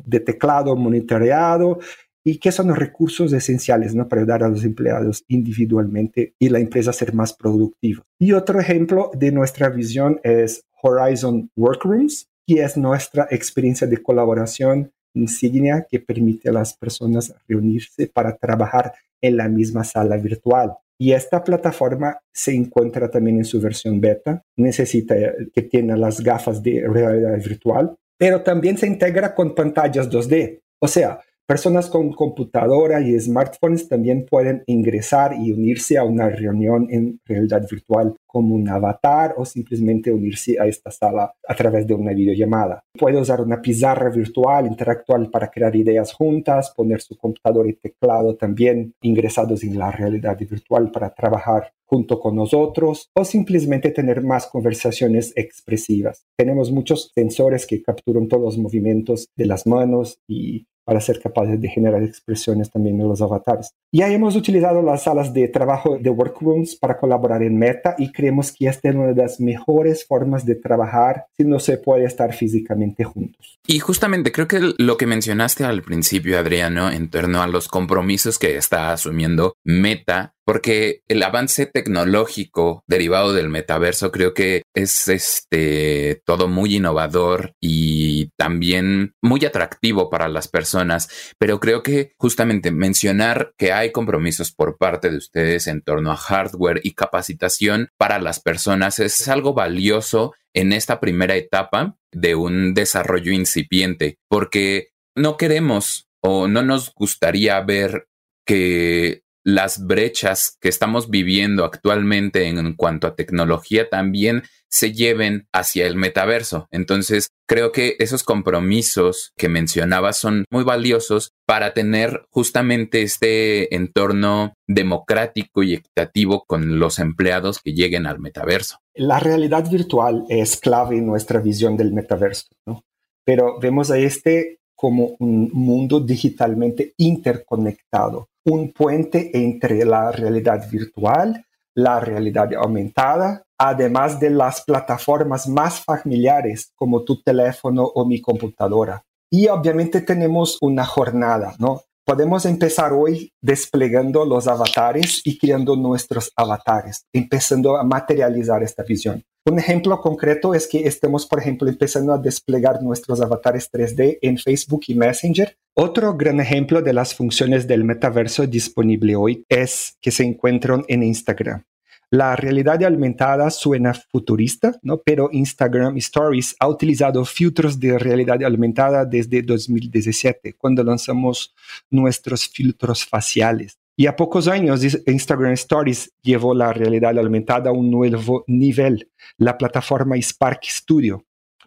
de 0.06 0.20
teclado 0.20 0.74
monitoreado 0.76 1.78
y 2.24 2.38
que 2.38 2.50
son 2.50 2.68
los 2.68 2.78
recursos 2.78 3.32
esenciales 3.32 3.94
¿no? 3.94 4.08
para 4.08 4.22
ayudar 4.22 4.44
a 4.44 4.48
los 4.48 4.64
empleados 4.64 5.24
individualmente 5.28 6.34
y 6.38 6.48
la 6.48 6.58
empresa 6.58 6.90
a 6.90 6.94
ser 6.94 7.12
más 7.12 7.34
productiva. 7.34 8.02
Y 8.18 8.32
otro 8.32 8.58
ejemplo 8.58 9.10
de 9.14 9.30
nuestra 9.30 9.68
visión 9.68 10.20
es 10.24 10.64
Horizon 10.82 11.50
Workrooms, 11.54 12.28
que 12.46 12.62
es 12.62 12.76
nuestra 12.76 13.26
experiencia 13.30 13.86
de 13.86 14.02
colaboración 14.02 14.92
insignia 15.14 15.86
que 15.88 15.98
permite 15.98 16.48
a 16.48 16.52
las 16.52 16.76
personas 16.76 17.34
reunirse 17.48 18.06
para 18.06 18.36
trabajar 18.36 18.92
en 19.20 19.36
la 19.36 19.48
misma 19.48 19.82
sala 19.82 20.16
virtual. 20.16 20.76
Y 20.98 21.12
esta 21.12 21.42
plataforma 21.42 22.18
se 22.32 22.54
encuentra 22.54 23.10
también 23.10 23.38
en 23.38 23.44
su 23.44 23.60
versión 23.60 24.00
beta. 24.00 24.42
Necesita 24.56 25.14
que 25.52 25.62
tenga 25.62 25.96
las 25.96 26.20
gafas 26.20 26.62
de 26.62 26.86
realidad 26.88 27.36
virtual, 27.36 27.96
pero 28.18 28.42
también 28.42 28.78
se 28.78 28.86
integra 28.86 29.34
con 29.34 29.54
pantallas 29.54 30.08
2D. 30.08 30.60
O 30.78 30.88
sea, 30.88 31.20
Personas 31.48 31.88
con 31.88 32.12
computadora 32.12 33.00
y 33.00 33.16
smartphones 33.20 33.88
también 33.88 34.26
pueden 34.26 34.64
ingresar 34.66 35.32
y 35.40 35.52
unirse 35.52 35.96
a 35.96 36.02
una 36.02 36.28
reunión 36.28 36.88
en 36.90 37.20
realidad 37.24 37.64
virtual 37.70 38.16
como 38.26 38.56
un 38.56 38.68
avatar 38.68 39.32
o 39.38 39.44
simplemente 39.44 40.10
unirse 40.10 40.58
a 40.58 40.66
esta 40.66 40.90
sala 40.90 41.32
a 41.46 41.54
través 41.54 41.86
de 41.86 41.94
una 41.94 42.12
videollamada. 42.12 42.82
Puede 42.98 43.20
usar 43.20 43.40
una 43.40 43.62
pizarra 43.62 44.10
virtual, 44.10 44.66
interactual 44.66 45.30
para 45.30 45.48
crear 45.48 45.76
ideas 45.76 46.12
juntas, 46.12 46.74
poner 46.76 47.00
su 47.00 47.16
computador 47.16 47.68
y 47.68 47.74
teclado 47.74 48.34
también 48.34 48.94
ingresados 49.00 49.62
en 49.62 49.78
la 49.78 49.92
realidad 49.92 50.36
virtual 50.36 50.90
para 50.90 51.14
trabajar 51.14 51.72
junto 51.84 52.18
con 52.18 52.34
nosotros 52.34 53.08
o 53.14 53.24
simplemente 53.24 53.92
tener 53.92 54.20
más 54.20 54.48
conversaciones 54.48 55.32
expresivas. 55.36 56.26
Tenemos 56.36 56.72
muchos 56.72 57.12
sensores 57.14 57.66
que 57.66 57.84
capturan 57.84 58.26
todos 58.26 58.42
los 58.42 58.58
movimientos 58.58 59.28
de 59.36 59.46
las 59.46 59.64
manos 59.68 60.18
y 60.26 60.66
para 60.86 61.00
ser 61.00 61.20
capaces 61.20 61.60
de 61.60 61.68
generar 61.68 62.02
expresiones 62.02 62.70
también 62.70 63.00
en 63.00 63.08
los 63.08 63.20
avatares. 63.20 63.70
Ya 63.92 64.08
hemos 64.08 64.36
utilizado 64.36 64.82
las 64.82 65.02
salas 65.02 65.34
de 65.34 65.48
trabajo 65.48 65.98
de 65.98 66.10
Workrooms 66.10 66.76
para 66.76 66.96
colaborar 66.96 67.42
en 67.42 67.58
Meta 67.58 67.96
y 67.98 68.12
creemos 68.12 68.52
que 68.52 68.68
esta 68.68 68.88
es 68.88 68.94
una 68.94 69.08
de 69.08 69.16
las 69.16 69.40
mejores 69.40 70.06
formas 70.06 70.46
de 70.46 70.54
trabajar 70.54 71.26
si 71.36 71.44
no 71.44 71.58
se 71.58 71.76
puede 71.76 72.04
estar 72.04 72.32
físicamente 72.32 73.02
juntos. 73.02 73.58
Y 73.66 73.80
justamente 73.80 74.30
creo 74.30 74.46
que 74.46 74.60
lo 74.78 74.96
que 74.96 75.06
mencionaste 75.06 75.64
al 75.64 75.82
principio, 75.82 76.38
Adriano, 76.38 76.90
en 76.90 77.10
torno 77.10 77.42
a 77.42 77.48
los 77.48 77.66
compromisos 77.66 78.38
que 78.38 78.56
está 78.56 78.92
asumiendo 78.92 79.54
Meta 79.64 80.35
porque 80.46 81.02
el 81.08 81.22
avance 81.24 81.66
tecnológico 81.66 82.84
derivado 82.86 83.32
del 83.32 83.48
metaverso 83.48 84.12
creo 84.12 84.32
que 84.32 84.62
es 84.74 85.08
este 85.08 86.22
todo 86.24 86.46
muy 86.46 86.76
innovador 86.76 87.52
y 87.60 88.30
también 88.36 89.14
muy 89.20 89.44
atractivo 89.44 90.08
para 90.08 90.28
las 90.28 90.46
personas, 90.46 91.08
pero 91.38 91.58
creo 91.58 91.82
que 91.82 92.12
justamente 92.16 92.70
mencionar 92.70 93.52
que 93.58 93.72
hay 93.72 93.90
compromisos 93.90 94.52
por 94.52 94.78
parte 94.78 95.10
de 95.10 95.16
ustedes 95.16 95.66
en 95.66 95.82
torno 95.82 96.12
a 96.12 96.16
hardware 96.16 96.80
y 96.84 96.94
capacitación 96.94 97.88
para 97.98 98.20
las 98.20 98.40
personas 98.40 99.00
es 99.00 99.26
algo 99.26 99.52
valioso 99.52 100.32
en 100.54 100.72
esta 100.72 101.00
primera 101.00 101.34
etapa 101.34 101.96
de 102.12 102.36
un 102.36 102.72
desarrollo 102.72 103.32
incipiente, 103.32 104.18
porque 104.28 104.90
no 105.16 105.36
queremos 105.36 106.08
o 106.22 106.46
no 106.46 106.62
nos 106.62 106.94
gustaría 106.94 107.60
ver 107.60 108.06
que 108.46 109.22
las 109.46 109.86
brechas 109.86 110.58
que 110.60 110.68
estamos 110.68 111.08
viviendo 111.08 111.64
actualmente 111.64 112.48
en, 112.48 112.74
cuanto 112.74 113.06
a 113.06 113.14
tecnología 113.14 113.88
también 113.88 114.42
se 114.68 114.92
lleven 114.92 115.46
hacia 115.52 115.86
el 115.86 115.94
metaverso. 115.94 116.66
Entonces, 116.72 117.28
creo 117.46 117.70
que 117.70 117.94
esos 118.00 118.24
compromisos 118.24 119.32
que 119.36 119.48
mencionabas 119.48 120.16
son 120.16 120.46
muy 120.50 120.64
valiosos 120.64 121.30
para 121.46 121.74
tener 121.74 122.26
justamente 122.30 123.02
este 123.02 123.72
entorno 123.72 124.54
democrático 124.66 125.62
y 125.62 125.74
equitativo 125.74 126.44
con 126.44 126.80
los 126.80 126.98
empleados 126.98 127.60
que 127.62 127.72
lleguen 127.72 128.08
al 128.08 128.18
metaverso. 128.18 128.78
La 128.94 129.20
realidad 129.20 129.70
virtual 129.70 130.24
es 130.28 130.56
clave 130.56 130.98
en 130.98 131.06
nuestra 131.06 131.38
visión 131.38 131.76
del 131.76 131.92
metaverso, 131.92 132.48
¿no? 132.66 132.82
Pero 133.22 133.60
vemos 133.60 133.92
a 133.92 133.98
este 133.98 134.58
como 134.74 135.14
un 135.20 135.50
mundo 135.52 136.00
digitalmente 136.00 136.94
interconectado 136.96 138.28
un 138.46 138.72
puente 138.72 139.30
entre 139.34 139.84
la 139.84 140.12
realidad 140.12 140.68
virtual, 140.70 141.44
la 141.74 142.00
realidad 142.00 142.48
aumentada, 142.54 143.42
además 143.58 144.18
de 144.18 144.30
las 144.30 144.62
plataformas 144.62 145.48
más 145.48 145.80
familiares 145.80 146.72
como 146.74 147.02
tu 147.02 147.20
teléfono 147.22 147.84
o 147.84 148.06
mi 148.06 148.20
computadora. 148.20 149.02
Y 149.30 149.48
obviamente 149.48 150.00
tenemos 150.00 150.58
una 150.60 150.84
jornada, 150.84 151.54
¿no? 151.58 151.82
Podemos 152.04 152.46
empezar 152.46 152.92
hoy 152.92 153.32
desplegando 153.42 154.24
los 154.24 154.46
avatares 154.46 155.20
y 155.24 155.36
creando 155.38 155.74
nuestros 155.74 156.30
avatares, 156.36 157.04
empezando 157.12 157.76
a 157.76 157.82
materializar 157.82 158.62
esta 158.62 158.84
visión. 158.84 159.24
Un 159.48 159.60
ejemplo 159.60 160.00
concreto 160.00 160.54
es 160.54 160.66
que 160.66 160.88
estemos, 160.88 161.24
por 161.24 161.38
ejemplo, 161.38 161.68
empezando 161.68 162.12
a 162.12 162.18
desplegar 162.18 162.82
nuestros 162.82 163.20
avatares 163.20 163.70
3D 163.70 164.18
en 164.20 164.38
Facebook 164.38 164.80
y 164.88 164.96
Messenger. 164.96 165.56
Otro 165.72 166.16
gran 166.16 166.40
ejemplo 166.40 166.82
de 166.82 166.92
las 166.92 167.14
funciones 167.14 167.68
del 167.68 167.84
metaverso 167.84 168.44
disponible 168.44 169.14
hoy 169.14 169.44
es 169.48 169.96
que 170.00 170.10
se 170.10 170.24
encuentran 170.24 170.84
en 170.88 171.04
Instagram. 171.04 171.62
La 172.10 172.34
realidad 172.34 172.82
aumentada 172.82 173.48
suena 173.50 173.94
futurista, 173.94 174.76
¿no? 174.82 174.98
pero 174.98 175.28
Instagram 175.30 175.96
Stories 175.98 176.56
ha 176.58 176.66
utilizado 176.66 177.24
filtros 177.24 177.78
de 177.78 178.00
realidad 178.00 178.42
aumentada 178.42 179.04
desde 179.04 179.42
2017, 179.42 180.54
cuando 180.54 180.82
lanzamos 180.82 181.54
nuestros 181.88 182.48
filtros 182.48 183.04
faciales. 183.04 183.78
Y 183.98 184.06
a 184.06 184.14
pocos 184.14 184.46
años, 184.46 184.82
Instagram 185.06 185.52
Stories 185.52 186.12
llevó 186.20 186.54
la 186.54 186.70
realidad 186.70 187.18
aumentada 187.18 187.70
a 187.70 187.72
un 187.72 187.90
nuevo 187.90 188.44
nivel. 188.46 189.10
La 189.38 189.56
plataforma 189.56 190.16
Spark 190.20 190.60
Studio, 190.64 191.24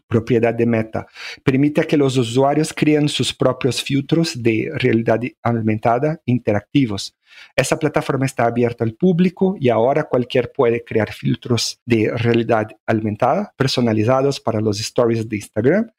propiedad 0.07 0.53
de 0.53 0.67
Meta, 0.67 1.07
permite 1.43 1.87
que 1.87 1.97
los 1.97 2.17
usuarios 2.17 2.71
creen 2.71 3.09
sus 3.09 3.33
propios 3.33 3.81
filtros 3.81 4.43
de 4.43 4.69
realidad 4.75 5.21
aumentada 5.41 6.21
interactivos. 6.25 7.15
Esa 7.55 7.79
plataforma 7.79 8.27
está 8.27 8.45
abierta 8.45 8.83
al 8.83 8.93
público 8.93 9.55
y 9.59 9.69
ahora 9.69 10.03
cualquier 10.03 10.51
puede 10.51 10.83
crear 10.83 11.11
filtros 11.11 11.81
de 11.83 12.11
realidad 12.15 12.67
aumentada 12.85 13.53
personalizados 13.57 14.39
para 14.39 14.61
los 14.61 14.79
stories 14.79 15.27
de 15.27 15.35
Instagram. 15.35 15.91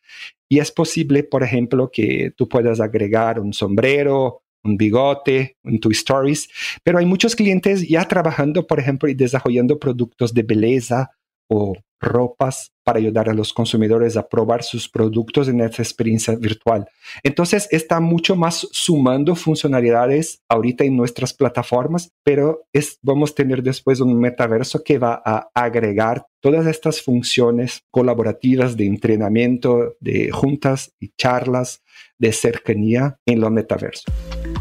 Y 0.49 0.61
es 0.61 0.71
posible, 0.71 1.25
por 1.25 1.43
ejemplo, 1.43 1.91
que 1.93 2.33
tú 2.37 2.49
puedas 2.49 2.81
agregar 2.81 3.41
un 3.41 3.53
sombrero, 3.53 4.43
un 4.63 4.77
bigote 4.77 5.57
en 5.65 5.81
tus 5.81 5.99
stories, 5.99 6.49
pero 6.83 6.99
hay 6.99 7.07
muchos 7.07 7.35
clientes 7.35 7.89
ya 7.89 8.07
trabajando, 8.07 8.67
por 8.67 8.79
ejemplo, 8.81 9.09
y 9.09 9.15
desarrollando 9.15 9.79
productos 9.79 10.35
de 10.35 10.43
belleza 10.43 11.11
o 11.49 11.75
ropas 12.01 12.73
para 12.83 12.99
ayudar 12.99 13.29
a 13.29 13.35
los 13.35 13.53
consumidores 13.53 14.17
a 14.17 14.27
probar 14.27 14.63
sus 14.63 14.89
productos 14.89 15.49
en 15.49 15.61
esta 15.61 15.83
experiencia 15.83 16.35
virtual. 16.35 16.87
Entonces 17.23 17.69
está 17.71 18.01
mucho 18.01 18.37
más 18.37 18.67
sumando 18.73 19.35
funcionalidades 19.35 20.41
ahorita 20.49 20.85
en 20.85 20.97
nuestras 20.97 21.35
plataformas, 21.35 22.11
pero 22.25 22.63
vamos 23.03 23.33
a 23.33 23.35
tener 23.35 23.63
después 23.63 24.01
un 24.01 24.19
metaverso 24.19 24.83
que 24.83 24.99
va 24.99 25.21
a 25.25 25.51
agregar 25.55 26.25
todas 26.41 26.67
estas 26.67 27.03
funciones 27.03 27.83
colaborativas 27.91 28.77
de 28.77 28.87
entrenamiento, 28.87 29.97
de 30.01 30.31
juntas 30.31 30.95
y 30.99 31.11
charlas, 31.19 31.83
de 32.19 32.33
cercanía 32.33 33.19
en 33.27 33.41
lo 33.41 33.51
metaverso. 33.51 34.05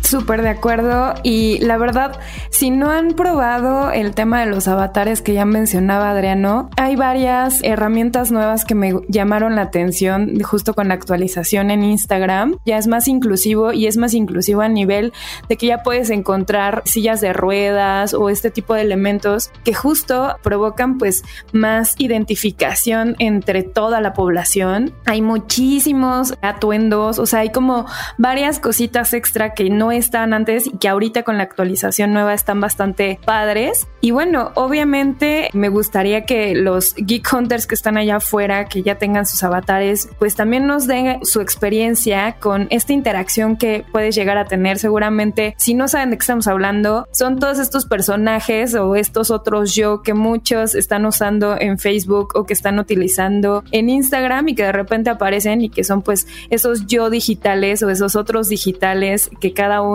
Súper 0.09 0.41
de 0.41 0.49
acuerdo 0.49 1.13
y 1.23 1.59
la 1.59 1.77
verdad, 1.77 2.19
si 2.49 2.71
no 2.71 2.89
han 2.89 3.11
probado 3.11 3.91
el 3.91 4.15
tema 4.15 4.39
de 4.41 4.47
los 4.47 4.67
avatares 4.67 5.21
que 5.21 5.33
ya 5.33 5.45
mencionaba 5.45 6.09
Adriano, 6.09 6.69
hay 6.77 6.95
varias 6.95 7.63
herramientas 7.63 8.31
nuevas 8.31 8.65
que 8.65 8.73
me 8.73 8.95
llamaron 9.07 9.55
la 9.55 9.63
atención 9.63 10.39
justo 10.41 10.73
con 10.73 10.87
la 10.87 10.95
actualización 10.95 11.69
en 11.69 11.83
Instagram. 11.83 12.57
Ya 12.65 12.77
es 12.77 12.87
más 12.87 13.07
inclusivo 13.07 13.71
y 13.71 13.85
es 13.85 13.97
más 13.97 14.13
inclusivo 14.13 14.61
a 14.61 14.67
nivel 14.67 15.13
de 15.47 15.57
que 15.57 15.67
ya 15.67 15.83
puedes 15.83 16.09
encontrar 16.09 16.81
sillas 16.85 17.21
de 17.21 17.33
ruedas 17.33 18.13
o 18.13 18.29
este 18.29 18.49
tipo 18.49 18.73
de 18.73 18.81
elementos 18.81 19.51
que 19.63 19.73
justo 19.73 20.35
provocan 20.41 20.97
pues 20.97 21.23
más 21.53 21.93
identificación 21.99 23.15
entre 23.19 23.61
toda 23.63 24.01
la 24.01 24.13
población. 24.13 24.93
Hay 25.05 25.21
muchísimos 25.21 26.33
atuendos, 26.41 27.19
o 27.19 27.25
sea, 27.27 27.41
hay 27.41 27.51
como 27.51 27.85
varias 28.17 28.59
cositas 28.59 29.13
extra 29.13 29.53
que 29.53 29.69
no 29.69 29.91
están 29.99 30.33
antes 30.33 30.67
y 30.67 30.77
que 30.77 30.89
ahorita 30.89 31.23
con 31.23 31.37
la 31.37 31.43
actualización 31.43 32.13
nueva 32.13 32.33
están 32.33 32.59
bastante 32.59 33.19
padres. 33.25 33.87
Y 34.01 34.11
bueno, 34.11 34.51
obviamente 34.55 35.49
me 35.53 35.69
gustaría 35.69 36.25
que 36.25 36.55
los 36.55 36.95
Geek 36.95 37.27
Hunters 37.33 37.67
que 37.67 37.75
están 37.75 37.97
allá 37.97 38.17
afuera, 38.17 38.65
que 38.65 38.81
ya 38.81 38.95
tengan 38.95 39.25
sus 39.25 39.43
avatares, 39.43 40.09
pues 40.19 40.35
también 40.35 40.67
nos 40.67 40.87
den 40.87 41.23
su 41.25 41.41
experiencia 41.41 42.37
con 42.39 42.67
esta 42.69 42.93
interacción 42.93 43.57
que 43.57 43.85
puedes 43.91 44.15
llegar 44.15 44.37
a 44.37 44.45
tener. 44.45 44.79
Seguramente, 44.79 45.55
si 45.57 45.73
no 45.73 45.87
saben 45.87 46.11
de 46.11 46.17
qué 46.17 46.21
estamos 46.21 46.47
hablando, 46.47 47.07
son 47.11 47.39
todos 47.39 47.59
estos 47.59 47.85
personajes 47.85 48.75
o 48.75 48.95
estos 48.95 49.31
otros 49.31 49.75
yo 49.75 50.01
que 50.01 50.13
muchos 50.13 50.75
están 50.75 51.05
usando 51.05 51.59
en 51.59 51.77
Facebook 51.77 52.29
o 52.35 52.45
que 52.45 52.53
están 52.53 52.79
utilizando 52.79 53.63
en 53.71 53.89
Instagram 53.89 54.49
y 54.49 54.55
que 54.55 54.63
de 54.63 54.71
repente 54.71 55.09
aparecen 55.09 55.61
y 55.61 55.69
que 55.69 55.83
son 55.83 56.01
pues 56.01 56.27
esos 56.49 56.87
yo 56.87 57.09
digitales 57.09 57.83
o 57.83 57.89
esos 57.89 58.15
otros 58.15 58.49
digitales 58.49 59.29
que 59.39 59.53
cada 59.53 59.81
uno 59.81 59.88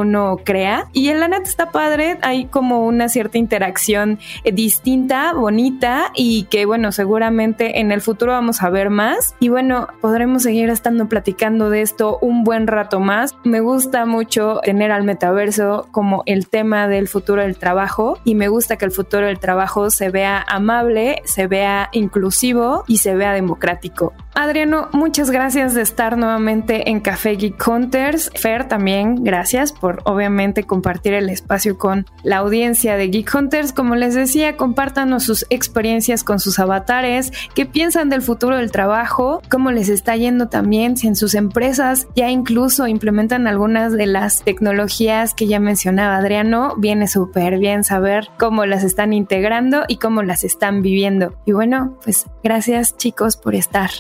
crea. 0.45 0.89
Y 0.93 1.09
en 1.09 1.21
la 1.21 1.29
net 1.29 1.43
está 1.45 1.71
padre, 1.71 2.19
hay 2.23 2.47
como 2.47 2.87
una 2.87 3.09
cierta 3.09 3.39
interacción 3.39 4.19
eh, 4.45 4.53
distinta, 4.53 5.33
bonita 5.33 6.11
y 6.15 6.45
que 6.45 6.67
bueno, 6.67 6.93
seguramente 6.93 7.81
en 7.81 7.93
el 7.93 8.01
futuro 8.01 8.33
vamos 8.33 8.63
a 8.63 8.71
ver 8.71 8.91
más. 8.91 9.35
Y 9.41 9.49
bueno, 9.49 9.89
podremos 10.01 10.43
seguir 10.43 10.71
estando 10.71 11.09
platicando 11.09 11.71
de 11.71 11.83
esto 11.83 12.19
un 12.21 12.45
buen 12.45 12.67
rato 12.67 13.01
más. 13.01 13.35
Me 13.45 13.61
gusta 13.61 14.07
mucho 14.07 14.61
tener 14.65 14.91
al 14.91 15.05
metaverso 15.05 15.89
como 15.91 16.23
el 16.27 16.49
tema 16.49 16.89
del 16.89 17.09
futuro 17.09 17.43
del 17.43 17.57
trabajo 17.57 18.19
y 18.25 18.35
me 18.35 18.49
gusta 18.49 18.77
que 18.77 18.85
el 18.85 18.91
futuro 18.91 19.27
del 19.27 19.39
trabajo 19.39 19.91
se 19.91 20.11
vea 20.11 20.45
amable, 20.49 21.23
se 21.25 21.47
vea 21.47 21.89
inclusivo 21.93 22.85
y 22.87 22.99
se 22.99 23.15
vea 23.15 23.33
democrático. 23.33 24.13
Adriano, 24.35 24.89
muchas 24.93 25.31
gracias 25.31 25.75
de 25.75 25.83
estar 25.83 26.19
nuevamente 26.19 26.91
en 26.91 27.01
Café 27.01 27.37
Geek 27.37 27.67
Hunters. 27.67 28.31
Fer, 28.35 28.67
también 28.67 29.23
gracias 29.23 29.73
por 29.85 30.01
obviamente 30.05 30.65
compartir 30.65 31.13
el 31.13 31.29
espacio 31.29 31.77
con 31.77 32.07
la 32.23 32.39
audiencia 32.39 32.97
de 32.97 33.09
Geek 33.09 33.35
Hunters. 33.35 33.75
Como 33.75 33.97
les 33.97 34.15
decía, 34.15 34.57
compártanos 34.57 35.25
sus 35.25 35.45
experiencias 35.51 36.25
con 36.25 36.41
sus 36.41 36.59
avatares, 36.59 37.35
qué 37.55 37.67
piensan 37.67 38.09
del 38.09 38.23
futuro 38.23 38.57
del 38.57 38.73
trabajo, 38.73 39.43
cómo 39.51 39.71
les 39.73 39.91
está 39.91 40.17
yendo 40.17 40.49
también, 40.49 40.97
si 40.97 41.07
en 41.07 41.17
sus 41.17 41.35
empresas 41.35 42.09
ya 42.17 42.31
incluso 42.31 42.87
implementan 42.87 43.47
algunas 43.47 43.93
de 43.93 44.07
las 44.07 44.43
tecnologías 44.43 45.35
que 45.35 45.49
ya 45.49 45.61
mencionaba 45.61 46.17
Adriano. 46.17 46.77
Viene 46.79 47.07
súper 47.07 47.59
bien 47.59 47.85
saber 47.85 48.31
cómo 48.39 48.65
las 48.65 48.85
están 48.85 49.13
integrando 49.13 49.85
y 49.87 49.99
cómo 49.99 50.23
las 50.23 50.45
están 50.45 50.81
viviendo. 50.81 51.35
Y 51.45 51.53
bueno, 51.53 51.99
pues 52.03 52.25
gracias 52.43 52.97
chicos 52.97 53.37
por 53.37 53.55
estar. 53.55 53.91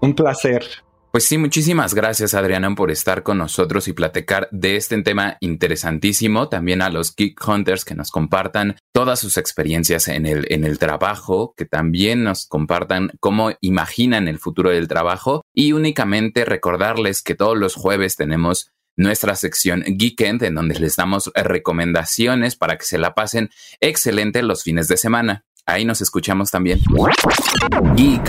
Un 0.00 0.14
placer. 0.14 0.83
Pues 1.14 1.26
sí, 1.26 1.38
muchísimas 1.38 1.94
gracias 1.94 2.34
Adriana 2.34 2.74
por 2.74 2.90
estar 2.90 3.22
con 3.22 3.38
nosotros 3.38 3.86
y 3.86 3.92
platicar 3.92 4.48
de 4.50 4.74
este 4.74 5.00
tema 5.04 5.36
interesantísimo. 5.38 6.48
También 6.48 6.82
a 6.82 6.90
los 6.90 7.14
Geek 7.14 7.40
Hunters 7.46 7.84
que 7.84 7.94
nos 7.94 8.10
compartan 8.10 8.74
todas 8.92 9.20
sus 9.20 9.36
experiencias 9.36 10.08
en 10.08 10.26
el, 10.26 10.44
en 10.50 10.64
el 10.64 10.80
trabajo, 10.80 11.54
que 11.56 11.66
también 11.66 12.24
nos 12.24 12.48
compartan 12.48 13.12
cómo 13.20 13.52
imaginan 13.60 14.26
el 14.26 14.40
futuro 14.40 14.70
del 14.70 14.88
trabajo 14.88 15.42
y 15.54 15.70
únicamente 15.70 16.44
recordarles 16.44 17.22
que 17.22 17.36
todos 17.36 17.56
los 17.56 17.76
jueves 17.76 18.16
tenemos 18.16 18.72
nuestra 18.96 19.36
sección 19.36 19.84
Geekend 19.84 20.42
en 20.42 20.56
donde 20.56 20.80
les 20.80 20.96
damos 20.96 21.30
recomendaciones 21.36 22.56
para 22.56 22.76
que 22.76 22.86
se 22.86 22.98
la 22.98 23.14
pasen 23.14 23.50
excelente 23.78 24.42
los 24.42 24.64
fines 24.64 24.88
de 24.88 24.96
semana. 24.96 25.44
Ahí 25.66 25.86
nos 25.86 26.02
escuchamos 26.02 26.50
también. 26.50 26.78
Geek 27.96 28.20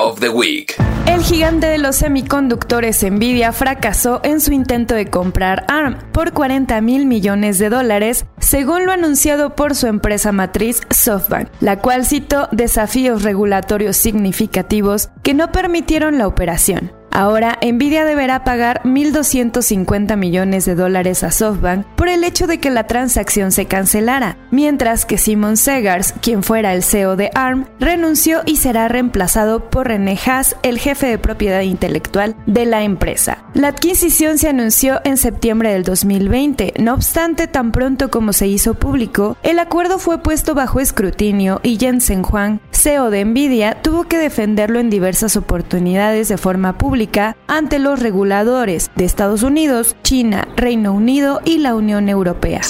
of 0.00 0.18
the 0.20 0.30
Week. 0.30 0.74
El 1.06 1.22
gigante 1.22 1.66
de 1.66 1.76
los 1.76 1.96
semiconductores 1.96 3.02
Nvidia 3.02 3.52
fracasó 3.52 4.22
en 4.24 4.40
su 4.40 4.52
intento 4.52 4.94
de 4.94 5.10
comprar 5.10 5.66
ARM 5.68 5.98
por 6.12 6.32
40 6.32 6.80
mil 6.80 7.04
millones 7.04 7.58
de 7.58 7.68
dólares, 7.68 8.24
según 8.38 8.86
lo 8.86 8.92
anunciado 8.92 9.54
por 9.54 9.74
su 9.74 9.86
empresa 9.86 10.32
matriz 10.32 10.80
SoftBank, 10.88 11.48
la 11.60 11.78
cual 11.80 12.06
citó 12.06 12.48
desafíos 12.52 13.22
regulatorios 13.22 13.98
significativos 13.98 15.10
que 15.22 15.34
no 15.34 15.52
permitieron 15.52 16.16
la 16.16 16.26
operación. 16.26 16.90
Ahora, 17.14 17.58
Nvidia 17.60 18.06
deberá 18.06 18.42
pagar 18.42 18.80
1.250 18.84 20.16
millones 20.16 20.64
de 20.64 20.74
dólares 20.74 21.22
a 21.22 21.30
SoftBank 21.30 21.84
por 21.94 22.08
el 22.08 22.24
hecho 22.24 22.46
de 22.46 22.58
que 22.58 22.70
la 22.70 22.86
transacción 22.86 23.52
se 23.52 23.66
cancelara, 23.66 24.38
mientras 24.50 25.04
que 25.04 25.18
Simon 25.18 25.58
Segars, 25.58 26.14
quien 26.22 26.42
fuera 26.42 26.72
el 26.72 26.82
CEO 26.82 27.16
de 27.16 27.30
ARM, 27.34 27.66
renunció 27.78 28.40
y 28.46 28.56
será 28.56 28.88
reemplazado 28.88 29.68
por 29.68 29.88
René 29.88 30.18
Haas, 30.24 30.56
el 30.62 30.78
jefe 30.78 31.06
de 31.06 31.18
propiedad 31.18 31.60
intelectual 31.60 32.34
de 32.46 32.64
la 32.64 32.82
empresa. 32.82 33.44
La 33.52 33.68
adquisición 33.68 34.38
se 34.38 34.48
anunció 34.48 35.02
en 35.04 35.18
septiembre 35.18 35.70
del 35.74 35.82
2020, 35.82 36.74
no 36.78 36.94
obstante, 36.94 37.46
tan 37.46 37.72
pronto 37.72 38.10
como 38.10 38.32
se 38.32 38.46
hizo 38.46 38.72
público, 38.72 39.36
el 39.42 39.58
acuerdo 39.58 39.98
fue 39.98 40.22
puesto 40.22 40.54
bajo 40.54 40.80
escrutinio 40.80 41.60
y 41.62 41.78
Jensen 41.78 42.22
Huang, 42.24 42.60
CEO 42.70 43.10
de 43.10 43.24
Nvidia, 43.24 43.82
tuvo 43.82 44.04
que 44.04 44.16
defenderlo 44.16 44.80
en 44.80 44.88
diversas 44.88 45.36
oportunidades 45.36 46.28
de 46.28 46.38
forma 46.38 46.78
pública 47.02 47.36
ante 47.48 47.78
los 47.78 47.98
reguladores 47.98 48.90
de 48.94 49.04
Estados 49.04 49.42
Unidos, 49.42 49.96
China, 50.02 50.46
Reino 50.56 50.92
Unido 50.92 51.40
y 51.44 51.58
la 51.58 51.74
Unión 51.74 52.08
Europea. 52.08 52.60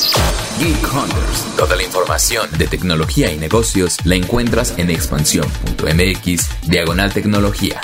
Geek 0.59 0.95
Hunters. 0.95 1.57
Toda 1.57 1.77
la 1.77 1.83
información 1.83 2.49
de 2.57 2.67
tecnología 2.67 3.31
y 3.31 3.39
negocios 3.39 3.99
la 4.05 4.15
encuentras 4.15 4.79
en 4.79 4.91
expansión.mx 4.91 6.69
diagonal 6.69 7.13
tecnología. 7.13 7.81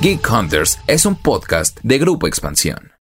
Geek 0.00 0.30
Hunters 0.30 0.78
es 0.86 1.06
un 1.06 1.16
podcast 1.16 1.78
de 1.82 1.98
Grupo 1.98 2.28
Expansión. 2.28 2.99